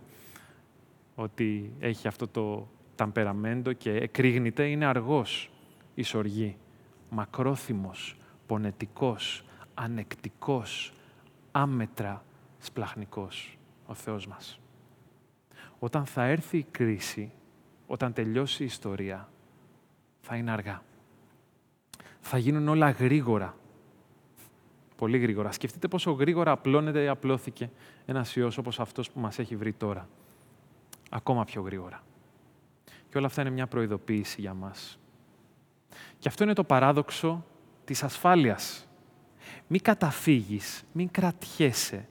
ότι 1.14 1.72
έχει 1.80 2.08
αυτό 2.08 2.28
το 2.28 2.68
ταμπεραμέντο 2.94 3.72
και 3.72 3.90
εκρήγνεται, 3.90 4.66
είναι 4.66 4.86
αργός 4.86 5.50
η 5.94 6.02
σοργή, 6.02 6.56
μακρόθυμος, 7.10 8.16
πονετικός, 8.46 9.44
ανεκτικός, 9.74 10.92
άμετρα 11.50 12.24
σπλαχνικός 12.58 13.58
ο 13.86 13.94
Θεός 13.94 14.26
μας. 14.26 14.60
Όταν 15.78 16.06
θα 16.06 16.24
έρθει 16.24 16.58
η 16.58 16.66
κρίση, 16.70 17.32
όταν 17.86 18.12
τελειώσει 18.12 18.62
η 18.62 18.66
ιστορία, 18.66 19.28
θα 20.20 20.36
είναι 20.36 20.50
αργά. 20.50 20.82
Θα 22.20 22.38
γίνουν 22.38 22.68
όλα 22.68 22.90
γρήγορα. 22.90 23.56
Πολύ 25.00 25.18
γρήγορα. 25.18 25.52
Σκεφτείτε 25.52 25.88
πόσο 25.88 26.10
γρήγορα 26.10 26.50
απλώνεται 26.50 27.02
ή 27.02 27.08
απλώθηκε 27.08 27.70
ένας 28.06 28.36
ιός 28.36 28.58
όπως 28.58 28.80
αυτός 28.80 29.10
που 29.10 29.20
μας 29.20 29.38
έχει 29.38 29.56
βρει 29.56 29.72
τώρα. 29.72 30.08
Ακόμα 31.10 31.44
πιο 31.44 31.62
γρήγορα. 31.62 32.02
Και 32.84 33.18
όλα 33.18 33.26
αυτά 33.26 33.40
είναι 33.40 33.50
μια 33.50 33.66
προειδοποίηση 33.66 34.40
για 34.40 34.54
μας. 34.54 34.98
Και 36.18 36.28
αυτό 36.28 36.44
είναι 36.44 36.52
το 36.52 36.64
παράδοξο 36.64 37.44
της 37.84 38.02
ασφάλειας. 38.02 38.88
Μην 39.66 39.82
καταφύγεις, 39.82 40.84
μην 40.92 41.10
κρατιέσαι 41.10 42.08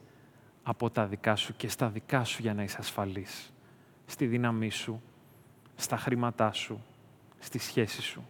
από 0.63 0.89
τα 0.89 1.05
δικά 1.05 1.35
σου 1.35 1.55
και 1.55 1.67
στα 1.67 1.89
δικά 1.89 2.23
σου 2.23 2.41
για 2.41 2.53
να 2.53 2.63
είσαι 2.63 2.77
ασφαλής. 2.79 3.53
Στη 4.05 4.25
δύναμή 4.25 4.69
σου, 4.69 5.01
στα 5.75 5.97
χρήματά 5.97 6.51
σου, 6.51 6.83
στη 7.39 7.59
σχέση 7.59 8.01
σου. 8.01 8.27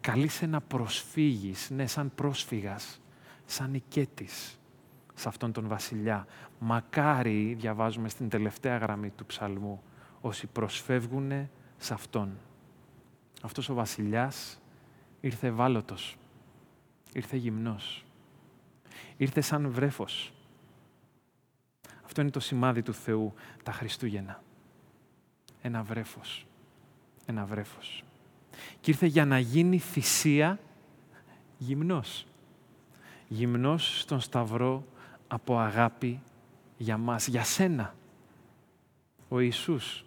Καλείσαι 0.00 0.46
να 0.46 0.60
προσφύγεις, 0.60 1.70
ναι, 1.70 1.86
σαν 1.86 2.12
πρόσφυγας, 2.14 2.98
σαν 3.46 3.74
οικέτης, 3.74 4.58
σε 5.14 5.28
αυτόν 5.28 5.52
τον 5.52 5.68
βασιλιά. 5.68 6.26
Μακάρι, 6.58 7.54
διαβάζουμε 7.54 8.08
στην 8.08 8.28
τελευταία 8.28 8.76
γραμμή 8.76 9.10
του 9.10 9.26
ψαλμού, 9.26 9.82
όσοι 10.20 10.46
προσφεύγουν 10.46 11.48
σε 11.76 11.94
αυτόν. 11.94 12.38
Αυτός 13.42 13.68
ο 13.68 13.74
βασιλιάς 13.74 14.60
ήρθε 15.20 15.46
ευάλωτος, 15.46 16.16
ήρθε 17.12 17.36
γυμνός, 17.36 18.04
ήρθε 19.16 19.40
σαν 19.40 19.70
βρέφος. 19.70 20.32
Αυτό 22.04 22.20
είναι 22.20 22.30
το 22.30 22.40
σημάδι 22.40 22.82
του 22.82 22.94
Θεού 22.94 23.34
τα 23.62 23.72
Χριστούγεννα. 23.72 24.42
Ένα 25.62 25.82
βρέφος. 25.82 26.46
Ένα 27.26 27.44
βρέφος. 27.44 28.04
Και 28.80 28.90
ήρθε 28.90 29.06
για 29.06 29.24
να 29.24 29.38
γίνει 29.38 29.78
θυσία 29.78 30.58
γυμνός. 31.58 32.26
Γυμνός 33.34 34.00
στον 34.00 34.20
Σταυρό 34.20 34.84
από 35.28 35.58
αγάπη 35.58 36.20
για 36.76 36.98
μας, 36.98 37.26
για 37.26 37.44
σένα. 37.44 37.94
Ο 39.28 39.40
Ιησούς, 39.40 40.04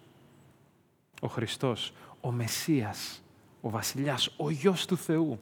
ο 1.20 1.26
Χριστός, 1.26 1.92
ο 2.20 2.32
Μεσσίας, 2.32 3.22
ο 3.60 3.70
Βασιλιάς, 3.70 4.34
ο 4.36 4.50
Γιος 4.50 4.86
του 4.86 4.96
Θεού. 4.96 5.38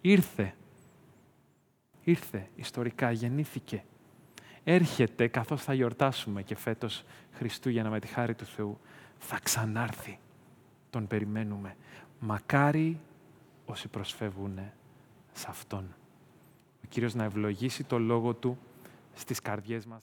Ήρθε. 0.00 0.54
Ήρθε 2.04 2.48
ιστορικά, 2.56 3.10
γεννήθηκε. 3.10 3.84
Έρχεται 4.64 5.28
καθώς 5.28 5.62
θα 5.62 5.74
γιορτάσουμε 5.74 6.42
και 6.42 6.56
φέτος 6.56 7.04
Χριστούγεννα 7.32 7.90
με 7.90 8.00
τη 8.00 8.06
χάρη 8.06 8.34
του 8.34 8.44
Θεού. 8.44 8.78
Θα 9.18 9.38
ξανάρθει. 9.42 10.18
Τον 10.90 11.06
περιμένουμε. 11.06 11.76
Μακάρι 12.20 13.00
όσοι 13.66 13.88
προσφεύγουν 13.88 14.58
σε 15.32 15.46
Αυτόν. 15.48 15.94
Ο 16.92 16.94
Κύριος 16.94 17.14
να 17.14 17.24
ευλογήσει 17.24 17.84
το 17.84 17.98
Λόγο 17.98 18.34
Του 18.34 18.58
στις 19.14 19.40
καρδιές 19.40 19.86
μας. 19.86 20.00